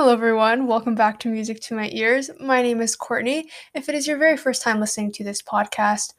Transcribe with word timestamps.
Hello, 0.00 0.14
everyone. 0.14 0.66
Welcome 0.66 0.94
back 0.94 1.20
to 1.20 1.28
Music 1.28 1.60
to 1.60 1.74
My 1.74 1.90
Ears. 1.92 2.30
My 2.40 2.62
name 2.62 2.80
is 2.80 2.96
Courtney. 2.96 3.50
If 3.74 3.86
it 3.86 3.94
is 3.94 4.08
your 4.08 4.16
very 4.16 4.38
first 4.38 4.62
time 4.62 4.80
listening 4.80 5.12
to 5.12 5.24
this 5.24 5.42
podcast, 5.42 6.14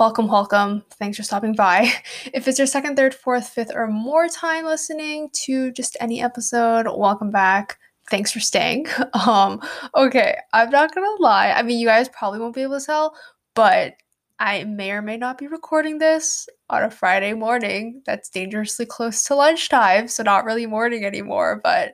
welcome, 0.00 0.26
welcome. 0.26 0.82
Thanks 0.98 1.18
for 1.18 1.22
stopping 1.22 1.54
by. 1.54 1.92
If 2.32 2.48
it's 2.48 2.56
your 2.58 2.66
second, 2.66 2.96
third, 2.96 3.14
fourth, 3.14 3.50
fifth, 3.50 3.72
or 3.74 3.88
more 3.88 4.26
time 4.28 4.64
listening 4.64 5.28
to 5.44 5.70
just 5.72 5.98
any 6.00 6.22
episode, 6.22 6.86
welcome 6.88 7.30
back. 7.30 7.76
Thanks 8.10 8.32
for 8.32 8.40
staying. 8.40 8.86
Um, 9.26 9.60
okay, 9.94 10.38
I'm 10.54 10.70
not 10.70 10.94
gonna 10.94 11.14
lie. 11.18 11.50
I 11.50 11.62
mean, 11.62 11.78
you 11.78 11.88
guys 11.88 12.08
probably 12.08 12.40
won't 12.40 12.54
be 12.54 12.62
able 12.62 12.80
to 12.80 12.86
tell, 12.86 13.14
but 13.54 13.96
I 14.38 14.64
may 14.64 14.92
or 14.92 15.02
may 15.02 15.18
not 15.18 15.36
be 15.36 15.46
recording 15.46 15.98
this 15.98 16.48
on 16.70 16.84
a 16.84 16.90
Friday 16.90 17.34
morning 17.34 18.00
that's 18.06 18.30
dangerously 18.30 18.86
close 18.86 19.24
to 19.24 19.34
lunchtime, 19.34 20.08
so 20.08 20.22
not 20.22 20.46
really 20.46 20.64
morning 20.64 21.04
anymore, 21.04 21.60
but 21.62 21.92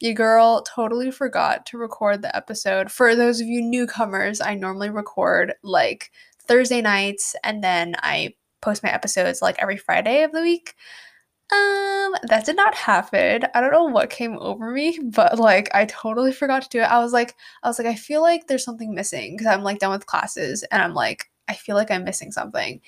your 0.00 0.14
girl 0.14 0.62
totally 0.62 1.10
forgot 1.10 1.66
to 1.66 1.78
record 1.78 2.22
the 2.22 2.34
episode. 2.34 2.90
For 2.90 3.14
those 3.14 3.40
of 3.40 3.46
you 3.46 3.60
newcomers, 3.60 4.40
I 4.40 4.54
normally 4.54 4.90
record 4.90 5.54
like 5.62 6.10
Thursday 6.42 6.80
nights 6.80 7.36
and 7.44 7.62
then 7.62 7.94
I 7.98 8.34
post 8.62 8.82
my 8.82 8.90
episodes 8.92 9.42
like 9.42 9.56
every 9.60 9.76
Friday 9.76 10.22
of 10.22 10.32
the 10.32 10.40
week. 10.40 10.74
Um, 11.52 12.14
that 12.28 12.46
did 12.46 12.56
not 12.56 12.74
happen. 12.76 13.42
I 13.54 13.60
don't 13.60 13.72
know 13.72 13.84
what 13.84 14.08
came 14.08 14.38
over 14.38 14.70
me, 14.70 14.98
but 15.02 15.38
like 15.38 15.68
I 15.74 15.84
totally 15.86 16.32
forgot 16.32 16.62
to 16.62 16.68
do 16.68 16.80
it. 16.80 16.84
I 16.84 17.00
was 17.00 17.12
like, 17.12 17.34
I 17.62 17.68
was 17.68 17.78
like, 17.78 17.88
I 17.88 17.94
feel 17.94 18.22
like 18.22 18.46
there's 18.46 18.64
something 18.64 18.94
missing 18.94 19.34
because 19.36 19.48
I'm 19.48 19.62
like 19.62 19.80
done 19.80 19.90
with 19.90 20.06
classes 20.06 20.62
and 20.70 20.80
I'm 20.80 20.94
like, 20.94 21.26
I 21.48 21.54
feel 21.54 21.74
like 21.76 21.90
I'm 21.90 22.04
missing 22.04 22.30
something. 22.30 22.80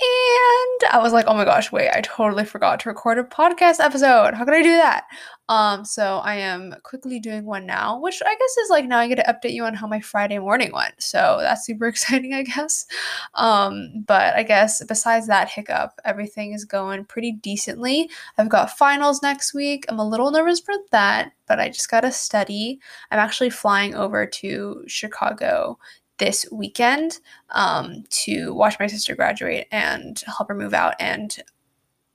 And 0.00 0.90
I 0.90 0.98
was 1.00 1.12
like, 1.12 1.26
oh 1.28 1.34
my 1.34 1.44
gosh, 1.44 1.70
wait, 1.70 1.88
I 1.88 2.00
totally 2.00 2.44
forgot 2.44 2.80
to 2.80 2.88
record 2.88 3.16
a 3.16 3.22
podcast 3.22 3.78
episode. 3.78 4.34
How 4.34 4.44
could 4.44 4.54
I 4.54 4.62
do 4.62 4.72
that? 4.72 5.04
Um, 5.48 5.84
so 5.84 6.18
I 6.18 6.34
am 6.34 6.74
quickly 6.82 7.20
doing 7.20 7.44
one 7.44 7.64
now, 7.64 8.00
which 8.00 8.20
I 8.26 8.34
guess 8.34 8.56
is 8.56 8.70
like 8.70 8.86
now 8.86 8.98
I 8.98 9.06
get 9.06 9.16
to 9.16 9.32
update 9.32 9.52
you 9.52 9.64
on 9.64 9.74
how 9.74 9.86
my 9.86 10.00
Friday 10.00 10.40
morning 10.40 10.72
went. 10.72 10.94
So 10.98 11.38
that's 11.40 11.64
super 11.64 11.86
exciting, 11.88 12.34
I 12.34 12.42
guess. 12.42 12.86
Um, 13.34 14.02
but 14.04 14.34
I 14.34 14.42
guess 14.42 14.82
besides 14.84 15.28
that 15.28 15.48
hiccup, 15.48 15.92
everything 16.04 16.54
is 16.54 16.64
going 16.64 17.04
pretty 17.04 17.30
decently. 17.30 18.10
I've 18.36 18.48
got 18.48 18.76
finals 18.76 19.22
next 19.22 19.54
week. 19.54 19.84
I'm 19.88 20.00
a 20.00 20.08
little 20.08 20.32
nervous 20.32 20.58
for 20.58 20.74
that, 20.90 21.30
but 21.46 21.60
I 21.60 21.68
just 21.68 21.88
gotta 21.88 22.10
study. 22.10 22.80
I'm 23.12 23.20
actually 23.20 23.50
flying 23.50 23.94
over 23.94 24.26
to 24.26 24.82
Chicago 24.88 25.78
this 26.18 26.46
weekend 26.52 27.18
um, 27.50 28.04
to 28.08 28.54
watch 28.54 28.76
my 28.78 28.86
sister 28.86 29.14
graduate 29.14 29.66
and 29.70 30.22
help 30.26 30.48
her 30.48 30.54
move 30.54 30.74
out 30.74 30.94
and 31.00 31.42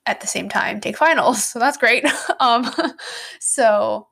at 0.06 0.22
the 0.22 0.28
same 0.28 0.50
time 0.50 0.80
take 0.80 0.98
finals. 0.98 1.44
So 1.50 1.60
that's 1.60 1.78
great. 1.78 2.06
um, 2.40 2.70
so 3.40 4.08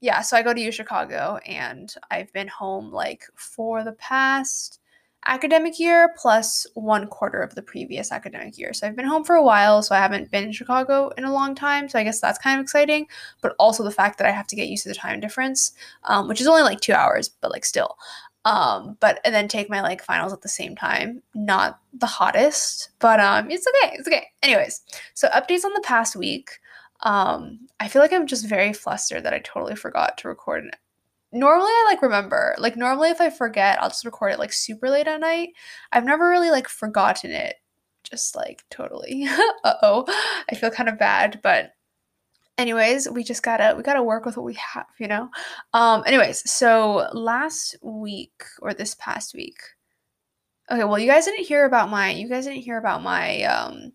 yeah, 0.00 0.22
so 0.22 0.36
I 0.36 0.42
go 0.42 0.54
to 0.54 0.60
U 0.60 0.72
Chicago 0.72 1.38
and 1.46 1.92
I've 2.10 2.32
been 2.32 2.48
home 2.48 2.90
like 2.90 3.24
for 3.34 3.84
the 3.84 3.92
past 3.92 4.80
academic 5.26 5.78
year 5.78 6.14
plus 6.16 6.66
one 6.74 7.06
quarter 7.06 7.42
of 7.42 7.54
the 7.54 7.62
previous 7.62 8.10
academic 8.10 8.56
year. 8.58 8.72
So 8.72 8.86
I've 8.86 8.96
been 8.96 9.06
home 9.06 9.24
for 9.24 9.36
a 9.36 9.42
while, 9.42 9.82
so 9.82 9.94
I 9.94 9.98
haven't 9.98 10.30
been 10.30 10.44
in 10.44 10.52
Chicago 10.52 11.10
in 11.18 11.24
a 11.24 11.32
long 11.32 11.54
time. 11.54 11.88
So 11.88 11.98
I 11.98 12.04
guess 12.04 12.20
that's 12.20 12.38
kind 12.38 12.58
of 12.58 12.64
exciting, 12.64 13.06
but 13.42 13.54
also 13.58 13.84
the 13.84 13.90
fact 13.90 14.18
that 14.18 14.26
I 14.26 14.30
have 14.30 14.46
to 14.48 14.56
get 14.56 14.68
used 14.68 14.84
to 14.84 14.88
the 14.88 14.94
time 14.94 15.20
difference, 15.20 15.72
um, 16.04 16.28
which 16.28 16.40
is 16.40 16.46
only 16.46 16.62
like 16.62 16.80
two 16.80 16.94
hours, 16.94 17.28
but 17.28 17.50
like 17.50 17.66
still 17.66 17.98
um 18.44 18.96
but 19.00 19.20
and 19.24 19.34
then 19.34 19.48
take 19.48 19.68
my 19.68 19.82
like 19.82 20.02
finals 20.02 20.32
at 20.32 20.42
the 20.42 20.48
same 20.48 20.74
time. 20.76 21.22
Not 21.34 21.78
the 21.92 22.06
hottest 22.06 22.90
but 22.98 23.20
um 23.20 23.50
it's 23.50 23.66
okay 23.66 23.94
it's 23.96 24.08
okay. 24.08 24.28
Anyways 24.42 24.82
so 25.14 25.28
updates 25.28 25.64
on 25.64 25.72
the 25.74 25.82
past 25.84 26.16
week. 26.16 26.50
Um 27.02 27.60
i 27.78 27.88
feel 27.88 28.02
like 28.02 28.12
i'm 28.12 28.26
just 28.26 28.46
very 28.46 28.72
flustered 28.72 29.24
that 29.24 29.34
i 29.34 29.38
totally 29.40 29.76
forgot 29.76 30.18
to 30.18 30.28
record. 30.28 30.64
It 30.64 30.76
normally 31.32 31.70
i 31.70 31.86
like 31.88 32.02
remember 32.02 32.56
like 32.58 32.76
normally 32.76 33.08
if 33.08 33.20
i 33.20 33.30
forget 33.30 33.80
i'll 33.80 33.88
just 33.88 34.04
record 34.04 34.32
it 34.32 34.38
like 34.38 34.52
super 34.52 34.88
late 34.90 35.06
at 35.06 35.20
night. 35.20 35.50
I've 35.92 36.04
never 36.04 36.28
really 36.28 36.50
like 36.50 36.68
forgotten 36.68 37.30
it 37.30 37.56
just 38.02 38.34
like 38.34 38.64
totally. 38.70 39.26
Uh-oh. 39.64 40.04
I 40.50 40.54
feel 40.54 40.70
kind 40.70 40.88
of 40.88 40.98
bad 40.98 41.40
but 41.42 41.72
anyways 42.60 43.08
we 43.10 43.24
just 43.24 43.42
gotta 43.42 43.74
we 43.76 43.82
gotta 43.82 44.02
work 44.02 44.24
with 44.24 44.36
what 44.36 44.46
we 44.46 44.54
have 44.54 44.86
you 44.98 45.08
know? 45.08 45.28
Um 45.72 46.02
anyways 46.06 46.48
so 46.50 47.08
last 47.12 47.76
week 47.82 48.42
or 48.60 48.74
this 48.74 48.94
past 48.96 49.34
week 49.34 49.58
okay 50.70 50.84
well 50.84 50.98
you 50.98 51.10
guys 51.10 51.24
didn't 51.24 51.46
hear 51.46 51.64
about 51.64 51.90
my 51.90 52.10
you 52.10 52.28
guys 52.28 52.44
didn't 52.44 52.62
hear 52.62 52.78
about 52.78 53.02
my 53.02 53.42
um 53.42 53.92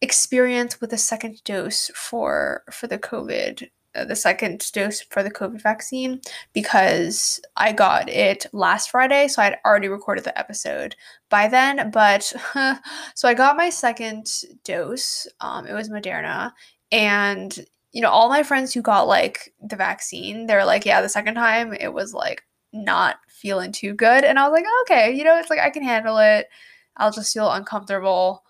experience 0.00 0.80
with 0.80 0.90
the 0.90 0.98
second 0.98 1.42
dose 1.44 1.90
for 1.94 2.62
for 2.70 2.86
the 2.86 2.98
covid 2.98 3.68
uh, 3.94 4.04
the 4.04 4.16
second 4.16 4.70
dose 4.72 5.00
for 5.00 5.22
the 5.22 5.30
covid 5.30 5.60
vaccine 5.60 6.20
because 6.52 7.40
i 7.56 7.72
got 7.72 8.08
it 8.08 8.46
last 8.52 8.90
friday 8.90 9.26
so 9.26 9.42
i'd 9.42 9.58
already 9.64 9.88
recorded 9.88 10.24
the 10.24 10.38
episode 10.38 10.94
by 11.30 11.48
then 11.48 11.90
but 11.90 12.32
so 13.14 13.28
i 13.28 13.34
got 13.34 13.56
my 13.56 13.70
second 13.70 14.42
dose 14.62 15.26
um 15.40 15.66
it 15.66 15.72
was 15.72 15.88
moderna 15.88 16.52
and 16.92 17.64
you 17.94 18.00
know, 18.00 18.10
all 18.10 18.28
my 18.28 18.42
friends 18.42 18.74
who 18.74 18.82
got 18.82 19.06
like 19.06 19.54
the 19.62 19.76
vaccine, 19.76 20.46
they're 20.46 20.64
like, 20.66 20.84
yeah, 20.84 21.00
the 21.00 21.08
second 21.08 21.36
time 21.36 21.72
it 21.72 21.94
was 21.94 22.12
like 22.12 22.42
not 22.72 23.18
feeling 23.28 23.70
too 23.70 23.94
good. 23.94 24.24
And 24.24 24.36
I 24.36 24.48
was 24.48 24.52
like, 24.52 24.66
okay, 24.82 25.12
you 25.16 25.22
know, 25.22 25.38
it's 25.38 25.48
like 25.48 25.60
I 25.60 25.70
can 25.70 25.84
handle 25.84 26.18
it. 26.18 26.48
I'll 26.96 27.12
just 27.12 27.32
feel 27.32 27.50
uncomfortable. 27.52 28.42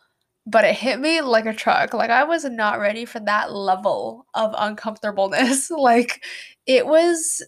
But 0.46 0.64
it 0.64 0.74
hit 0.76 0.98
me 0.98 1.20
like 1.20 1.44
a 1.44 1.52
truck. 1.52 1.92
Like 1.92 2.08
I 2.08 2.24
was 2.24 2.44
not 2.44 2.80
ready 2.80 3.04
for 3.04 3.20
that 3.20 3.52
level 3.52 4.26
of 4.32 4.54
uncomfortableness. 4.56 5.70
like 5.70 6.24
it 6.66 6.86
was 6.86 7.42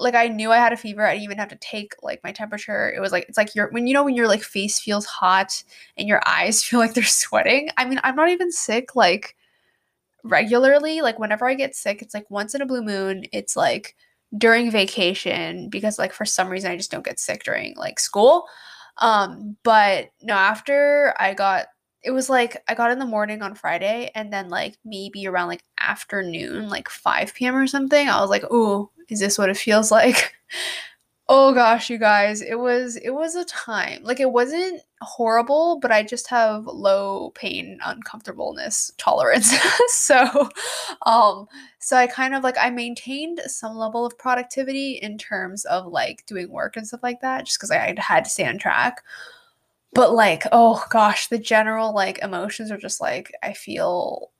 like 0.00 0.16
I 0.16 0.26
knew 0.26 0.50
I 0.50 0.58
had 0.58 0.72
a 0.72 0.76
fever. 0.76 1.06
I 1.06 1.12
didn't 1.12 1.24
even 1.24 1.38
have 1.38 1.48
to 1.50 1.56
take 1.56 1.94
like 2.02 2.20
my 2.24 2.32
temperature. 2.32 2.92
It 2.92 3.00
was 3.00 3.12
like 3.12 3.26
it's 3.28 3.38
like 3.38 3.54
your 3.54 3.70
when 3.70 3.86
you 3.86 3.94
know 3.94 4.04
when 4.04 4.16
your 4.16 4.26
like 4.26 4.42
face 4.42 4.80
feels 4.80 5.06
hot 5.06 5.62
and 5.96 6.08
your 6.08 6.20
eyes 6.26 6.62
feel 6.64 6.80
like 6.80 6.94
they're 6.94 7.04
sweating. 7.04 7.68
I 7.76 7.84
mean, 7.84 8.00
I'm 8.02 8.16
not 8.16 8.30
even 8.30 8.50
sick 8.50 8.96
like 8.96 9.35
regularly. 10.24 11.00
Like 11.02 11.18
whenever 11.18 11.48
I 11.48 11.54
get 11.54 11.74
sick, 11.74 12.02
it's 12.02 12.14
like 12.14 12.30
once 12.30 12.54
in 12.54 12.62
a 12.62 12.66
blue 12.66 12.82
moon. 12.82 13.24
It's 13.32 13.56
like 13.56 13.96
during 14.36 14.70
vacation 14.70 15.68
because 15.70 15.98
like 15.98 16.12
for 16.12 16.24
some 16.24 16.48
reason 16.48 16.70
I 16.70 16.76
just 16.76 16.90
don't 16.90 17.04
get 17.04 17.20
sick 17.20 17.44
during 17.44 17.74
like 17.76 17.98
school. 18.00 18.46
Um, 18.98 19.56
but 19.62 20.10
no, 20.22 20.34
after 20.34 21.14
I 21.18 21.34
got 21.34 21.66
it 22.02 22.10
was 22.12 22.30
like 22.30 22.62
I 22.68 22.74
got 22.74 22.90
in 22.92 22.98
the 22.98 23.06
morning 23.06 23.42
on 23.42 23.54
Friday 23.54 24.10
and 24.14 24.32
then 24.32 24.48
like 24.48 24.78
maybe 24.84 25.26
around 25.26 25.48
like 25.48 25.62
afternoon, 25.80 26.68
like 26.68 26.88
5 26.88 27.34
p.m. 27.34 27.56
or 27.56 27.66
something, 27.66 28.08
I 28.08 28.20
was 28.20 28.30
like, 28.30 28.44
"Ooh, 28.52 28.90
is 29.08 29.20
this 29.20 29.38
what 29.38 29.50
it 29.50 29.56
feels 29.56 29.90
like?" 29.92 30.32
Oh 31.28 31.52
gosh, 31.52 31.90
you 31.90 31.98
guys, 31.98 32.40
it 32.40 32.58
was 32.58 32.96
it 32.96 33.10
was 33.10 33.34
a 33.34 33.44
time. 33.46 34.02
Like 34.04 34.20
it 34.20 34.30
wasn't 34.30 34.80
horrible, 35.02 35.78
but 35.80 35.92
I 35.92 36.02
just 36.02 36.28
have 36.28 36.66
low 36.66 37.30
pain 37.34 37.78
uncomfortableness 37.84 38.92
tolerance. 38.98 39.54
so 39.88 40.48
um 41.04 41.46
so 41.78 41.96
I 41.96 42.06
kind 42.06 42.34
of 42.34 42.42
like 42.42 42.56
I 42.58 42.70
maintained 42.70 43.40
some 43.46 43.76
level 43.76 44.06
of 44.06 44.18
productivity 44.18 44.92
in 44.94 45.18
terms 45.18 45.64
of 45.66 45.86
like 45.86 46.24
doing 46.26 46.50
work 46.50 46.76
and 46.76 46.86
stuff 46.86 47.02
like 47.02 47.20
that 47.20 47.46
just 47.46 47.60
cuz 47.60 47.70
I 47.70 47.94
had 47.98 48.24
to 48.24 48.30
stay 48.30 48.46
on 48.46 48.58
track. 48.58 49.02
But 49.92 50.12
like, 50.12 50.44
oh 50.52 50.84
gosh, 50.90 51.28
the 51.28 51.38
general 51.38 51.94
like 51.94 52.18
emotions 52.20 52.70
are 52.70 52.78
just 52.78 53.00
like 53.00 53.32
I 53.42 53.52
feel 53.52 54.30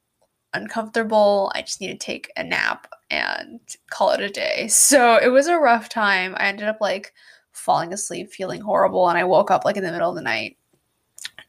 uncomfortable. 0.54 1.52
I 1.54 1.62
just 1.62 1.80
need 1.80 1.88
to 1.88 1.98
take 2.06 2.32
a 2.36 2.42
nap 2.42 2.86
and 3.10 3.60
call 3.90 4.10
it 4.10 4.20
a 4.20 4.30
day. 4.30 4.68
So 4.68 5.16
it 5.16 5.28
was 5.28 5.46
a 5.46 5.58
rough 5.58 5.88
time. 5.88 6.34
I 6.38 6.46
ended 6.46 6.68
up 6.68 6.78
like 6.80 7.12
falling 7.56 7.92
asleep 7.92 8.30
feeling 8.30 8.60
horrible 8.60 9.08
and 9.08 9.18
I 9.18 9.24
woke 9.24 9.50
up 9.50 9.64
like 9.64 9.76
in 9.76 9.84
the 9.84 9.92
middle 9.92 10.10
of 10.10 10.16
the 10.16 10.22
night. 10.22 10.56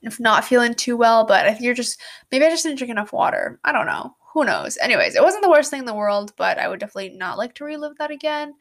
If 0.02 0.20
not 0.20 0.46
feeling 0.46 0.74
too 0.76 0.96
well, 0.96 1.26
but 1.26 1.46
I 1.46 1.52
think 1.52 1.64
you're 1.64 1.74
just 1.74 2.00
maybe 2.32 2.46
I 2.46 2.50
just 2.50 2.64
didn't 2.64 2.78
drink 2.78 2.92
enough 2.92 3.14
water. 3.14 3.60
I 3.64 3.72
don't 3.72 3.88
know. 3.88 4.16
Who 4.34 4.46
knows? 4.46 4.78
Anyways, 4.78 5.16
it 5.16 5.24
wasn't 5.24 5.44
the 5.44 5.50
worst 5.50 5.72
thing 5.72 5.80
in 5.80 5.86
the 5.86 5.94
world, 5.96 6.34
but 6.38 6.60
I 6.60 6.68
would 6.68 6.80
definitely 6.80 7.18
not 7.18 7.38
like 7.38 7.56
to 7.56 7.66
relive 7.66 7.98
that 7.98 8.12
again. 8.12 8.54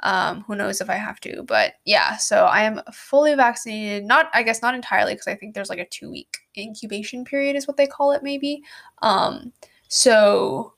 Um, 0.00 0.44
who 0.46 0.54
knows 0.54 0.80
if 0.80 0.88
I 0.88 0.94
have 0.94 1.18
to, 1.20 1.42
but 1.42 1.74
yeah, 1.84 2.16
so 2.16 2.44
I 2.44 2.62
am 2.62 2.80
fully 2.92 3.34
vaccinated. 3.34 4.04
Not, 4.04 4.30
I 4.32 4.44
guess, 4.44 4.62
not 4.62 4.76
entirely 4.76 5.12
because 5.12 5.26
I 5.26 5.34
think 5.34 5.54
there's 5.54 5.70
like 5.70 5.80
a 5.80 5.88
two 5.88 6.08
week 6.08 6.38
incubation 6.56 7.24
period, 7.24 7.56
is 7.56 7.66
what 7.66 7.76
they 7.76 7.88
call 7.88 8.12
it, 8.12 8.22
maybe. 8.22 8.62
Um, 9.02 9.52
so 9.88 10.72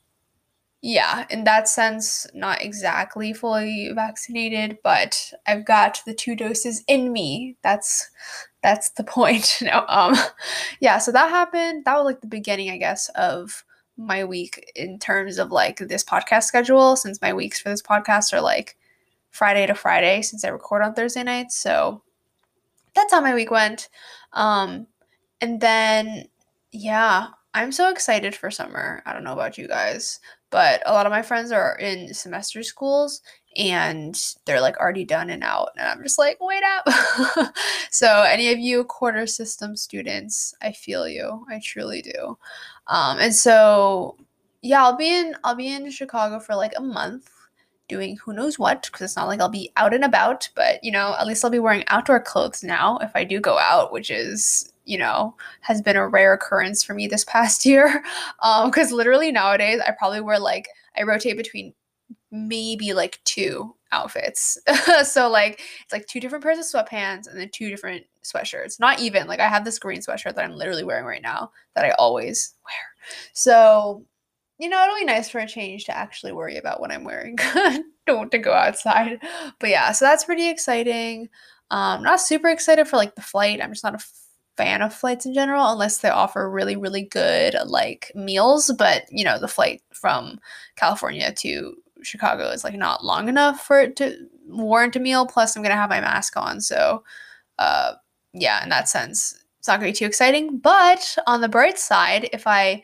yeah, 0.83 1.27
in 1.29 1.45
that 1.45 1.69
sense, 1.69 2.27
not 2.33 2.63
exactly 2.63 3.35
fully 3.35 3.91
vaccinated, 3.95 4.79
but 4.83 5.33
I've 5.47 5.67
got 5.67 6.01
the 6.07 6.15
two 6.15 6.35
doses 6.35 6.83
in 6.89 7.13
me. 7.13 7.57
That's 7.63 8.09
that's 8.63 8.91
the 8.91 9.05
point. 9.17 9.59
no, 9.63 9.85
um, 9.89 10.17
yeah. 10.81 10.99
So 10.99 11.13
that 11.13 11.29
happened. 11.29 11.85
That 11.85 11.97
was 11.97 12.07
like 12.07 12.21
the 12.23 12.27
beginning, 12.27 12.71
I 12.71 12.79
guess, 12.79 13.11
of 13.11 13.65
my 13.99 14.25
week 14.25 14.73
in 14.75 14.99
terms 14.99 15.39
of 15.39 15.53
like 15.53 15.79
this 15.79 16.03
podcast 16.03 16.45
schedule. 16.45 16.97
Since 16.97 17.21
my 17.21 17.35
weeks 17.35 17.61
for 17.61 17.69
this 17.69 17.83
podcast 17.83 18.33
are 18.33 18.41
like 18.41 18.79
Friday 19.31 19.67
to 19.67 19.75
Friday, 19.75 20.23
since 20.23 20.45
I 20.45 20.49
record 20.49 20.83
on 20.83 20.95
Thursday 20.95 21.23
nights. 21.23 21.57
So 21.57 22.03
that's 22.95 23.13
how 23.13 23.21
my 23.21 23.35
week 23.35 23.51
went. 23.51 23.91
Um, 24.33 24.87
and 25.43 25.61
then 25.61 26.29
yeah, 26.73 27.29
I'm 27.55 27.73
so 27.73 27.91
excited 27.91 28.35
for 28.35 28.51
summer. 28.51 29.03
I 29.07 29.13
don't 29.13 29.25
know 29.25 29.33
about 29.33 29.59
you 29.59 29.67
guys, 29.67 30.21
but 30.51 30.83
a 30.87 30.93
lot 30.93 31.07
of 31.07 31.11
my 31.11 31.23
friends 31.23 31.51
are 31.51 31.77
in 31.79 32.15
semester 32.15 32.63
schools 32.63 33.23
and 33.57 34.17
they're 34.45 34.61
like 34.61 34.79
already 34.79 35.05
done 35.05 35.31
and 35.31 35.43
out. 35.43 35.71
And 35.77 35.89
I'm 35.89 36.03
just 36.03 36.19
like, 36.19 36.39
wait 36.41 36.63
up. 36.63 37.55
so, 37.91 38.23
any 38.23 38.53
of 38.53 38.59
you 38.59 38.85
quarter 38.85 39.27
system 39.27 39.77
students, 39.77 40.55
I 40.63 40.73
feel 40.73 41.09
you. 41.09 41.45
I 41.51 41.61
truly 41.63 42.03
do. 42.03 42.39
Um, 42.87 43.19
and 43.19 43.35
so, 43.35 44.17
yeah, 44.63 44.85
I'll 44.85 44.97
be 44.97 45.13
in 45.13 45.35
I'll 45.43 45.57
be 45.57 45.69
in 45.69 45.91
Chicago 45.91 46.39
for 46.39 46.55
like 46.55 46.75
a 46.77 46.83
month 46.83 47.31
doing 47.91 48.17
who 48.17 48.33
knows 48.33 48.59
what 48.59 48.85
because 48.85 49.03
it's 49.03 49.17
not 49.17 49.29
like 49.29 49.41
I'll 49.41 49.51
be 49.51 49.71
out 49.77 49.93
and 49.93 50.05
about, 50.05 50.49
but 50.55 50.83
you 50.83 50.93
know, 50.93 51.15
at 51.19 51.27
least 51.27 51.45
I'll 51.45 51.51
be 51.51 51.59
wearing 51.59 51.85
outdoor 51.89 52.21
clothes 52.21 52.63
now 52.63 52.97
if 53.03 53.11
I 53.15 53.25
do 53.25 53.41
go 53.41 53.59
out, 53.59 53.93
which 53.93 54.11
is 54.11 54.73
you 54.87 54.97
know 54.99 55.35
has 55.61 55.83
been 55.83 55.97
a 55.97 56.09
rare 56.09 56.33
occurrence 56.33 56.83
for 56.83 56.95
me 56.95 57.07
this 57.07 57.25
past 57.37 57.67
year. 57.67 58.03
Because 58.65 58.93
um, 58.93 58.97
literally 58.97 59.31
nowadays 59.33 59.81
i 59.87 59.93
probably 59.93 60.21
wear 60.21 60.39
like 60.39 60.69
i 60.97 61.03
rotate 61.03 61.37
between 61.37 61.75
maybe 62.31 62.93
like 62.93 63.21
two 63.25 63.75
outfits. 63.93 64.59
So 65.05 65.29
like 65.29 65.61
it's 65.83 65.93
like 65.93 66.07
two 66.07 66.21
different 66.21 66.45
pairs 66.45 66.59
of 66.59 66.65
sweatpants 66.65 67.27
and 67.29 67.39
then 67.39 67.51
two 67.53 67.71
different 67.71 68.05
sweatshirts. 68.23 68.79
Not 68.81 69.01
even 69.01 69.27
like 69.27 69.41
i 69.41 69.49
have 69.49 69.65
this 69.65 69.79
green 69.79 70.01
sweatshirt 70.01 70.35
that 70.35 70.45
i'm 70.45 70.53
literally 70.53 70.85
wearing 70.85 71.05
right 71.05 71.23
now 71.23 71.51
that 71.75 71.85
i 71.85 71.91
always 71.93 72.55
wear. 72.65 73.19
So 73.33 74.05
you 74.61 74.69
know, 74.69 74.83
it'll 74.85 74.97
be 74.97 75.05
nice 75.07 75.31
for 75.31 75.39
a 75.39 75.47
change 75.49 75.87
to 75.87 75.97
actually 75.97 76.33
worry 76.33 76.59
about 76.59 76.81
what 76.81 76.93
I'm 76.93 77.03
wearing. 77.03 77.39
Don't 78.07 78.31
to 78.31 78.39
go 78.39 78.53
outside. 78.53 79.19
But 79.59 79.71
yeah, 79.71 79.93
so 79.93 80.05
that's 80.05 80.25
pretty 80.25 80.51
exciting. 80.51 81.31
Um, 81.71 82.03
not 82.03 82.21
super 82.21 82.49
excited 82.49 82.87
for 82.87 82.97
like 82.97 83.15
the 83.15 83.23
flight. 83.23 83.63
I'm 83.63 83.73
just 83.73 83.85
not 83.85 83.95
a 83.95 84.05
fan 84.59 84.83
of 84.83 84.93
flights 84.93 85.25
in 85.25 85.33
general 85.33 85.73
unless 85.73 85.99
they 85.99 86.11
offer 86.11 86.51
really 86.51 86.77
really 86.77 87.05
good 87.05 87.57
like 87.65 88.13
meals 88.15 88.71
but 88.77 89.05
you 89.11 89.25
know 89.25 89.39
the 89.39 89.49
flight 89.49 89.81
from 89.91 90.39
california 90.77 91.33
to 91.33 91.75
chicago 92.03 92.49
is 92.51 92.63
like 92.63 92.75
not 92.75 93.03
long 93.03 93.29
enough 93.29 93.65
for 93.65 93.81
it 93.81 93.97
to 93.97 94.15
warrant 94.49 94.97
a 94.97 95.01
meal 95.01 95.25
plus 95.25 95.57
i'm 95.57 95.63
gonna 95.63 95.75
have 95.75 95.89
my 95.89 96.01
mask 96.01 96.37
on 96.37 96.61
so 96.61 97.03
uh 97.59 97.93
yeah 98.35 98.63
in 98.63 98.69
that 98.69 98.87
sense 98.87 99.43
it's 99.59 99.69
not 99.69 99.81
gonna 99.81 99.93
be 99.93 99.97
too 99.97 100.05
exciting 100.05 100.59
but 100.59 101.17
on 101.27 101.41
the 101.41 101.49
bright 101.49 101.79
side 101.79 102.29
if 102.35 102.47
i 102.47 102.83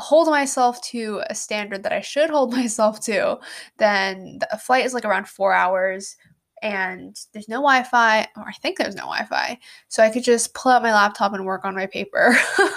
hold 0.00 0.28
myself 0.28 0.80
to 0.82 1.22
a 1.28 1.34
standard 1.34 1.82
that 1.82 1.92
I 1.92 2.00
should 2.00 2.30
hold 2.30 2.52
myself 2.56 3.00
to, 3.00 3.38
then 3.78 4.38
the 4.50 4.58
flight 4.58 4.84
is 4.84 4.94
like 4.94 5.04
around 5.04 5.28
four 5.28 5.52
hours 5.52 6.16
and 6.62 7.18
there's 7.32 7.48
no 7.48 7.56
Wi-Fi, 7.56 8.28
or 8.36 8.44
I 8.46 8.52
think 8.60 8.76
there's 8.76 8.94
no 8.94 9.04
Wi-Fi, 9.04 9.58
so 9.88 10.02
I 10.02 10.10
could 10.10 10.24
just 10.24 10.52
pull 10.54 10.70
out 10.72 10.82
my 10.82 10.92
laptop 10.92 11.32
and 11.32 11.46
work 11.46 11.64
on 11.64 11.74
my 11.74 11.86
paper. 11.86 12.36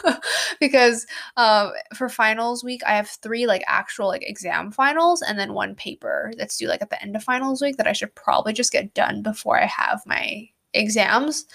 because 0.60 1.06
um, 1.36 1.72
for 1.94 2.08
finals 2.08 2.64
week, 2.64 2.82
I 2.86 2.96
have 2.96 3.10
three 3.10 3.46
like 3.46 3.64
actual 3.68 4.08
like 4.08 4.24
exam 4.28 4.72
finals, 4.72 5.22
and 5.22 5.38
then 5.38 5.54
one 5.54 5.76
paper 5.76 6.32
that's 6.38 6.58
due 6.58 6.68
like 6.68 6.82
at 6.82 6.90
the 6.90 7.02
end 7.02 7.16
of 7.16 7.24
finals 7.24 7.62
week 7.62 7.78
that 7.78 7.88
I 7.88 7.94
should 7.94 8.16
probably 8.16 8.54
just 8.54 8.72
get 8.72 8.94
done 8.94 9.22
before 9.22 9.60
I 9.60 9.66
have 9.66 10.02
my 10.06 10.48
exams 10.74 11.46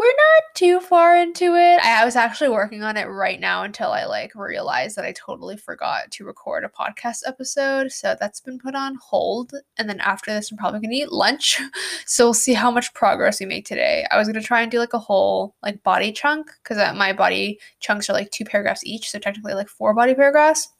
we're 0.00 0.06
not 0.06 0.54
too 0.54 0.80
far 0.80 1.14
into 1.14 1.56
it. 1.56 1.78
I 1.84 2.06
was 2.06 2.16
actually 2.16 2.48
working 2.48 2.82
on 2.82 2.96
it 2.96 3.04
right 3.04 3.38
now 3.38 3.64
until 3.64 3.90
I 3.90 4.06
like 4.06 4.34
realized 4.34 4.96
that 4.96 5.04
I 5.04 5.12
totally 5.12 5.58
forgot 5.58 6.10
to 6.12 6.24
record 6.24 6.64
a 6.64 6.70
podcast 6.70 7.18
episode. 7.26 7.92
So 7.92 8.16
that's 8.18 8.40
been 8.40 8.58
put 8.58 8.74
on 8.74 8.94
hold. 8.94 9.52
And 9.76 9.90
then 9.90 10.00
after 10.00 10.32
this, 10.32 10.50
I'm 10.50 10.56
probably 10.56 10.80
gonna 10.80 10.94
eat 10.94 11.12
lunch. 11.12 11.60
So 12.06 12.26
we'll 12.26 12.34
see 12.34 12.54
how 12.54 12.70
much 12.70 12.92
progress 12.94 13.40
we 13.40 13.46
make 13.46 13.66
today. 13.66 14.04
I 14.10 14.18
was 14.18 14.26
gonna 14.26 14.42
try 14.42 14.62
and 14.62 14.70
do 14.70 14.78
like 14.78 14.94
a 14.94 14.98
whole 14.98 15.54
like 15.62 15.82
body 15.82 16.12
chunk 16.12 16.50
because 16.62 16.78
uh, 16.78 16.92
my 16.94 17.12
body 17.12 17.60
chunks 17.78 18.08
are 18.08 18.14
like 18.14 18.30
two 18.30 18.44
paragraphs 18.44 18.84
each, 18.84 19.10
so 19.10 19.18
technically 19.18 19.54
like 19.54 19.68
four 19.68 19.94
body 19.94 20.14
paragraphs. 20.14 20.70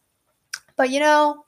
But 0.77 0.91
you 0.91 0.99
know, 0.99 1.45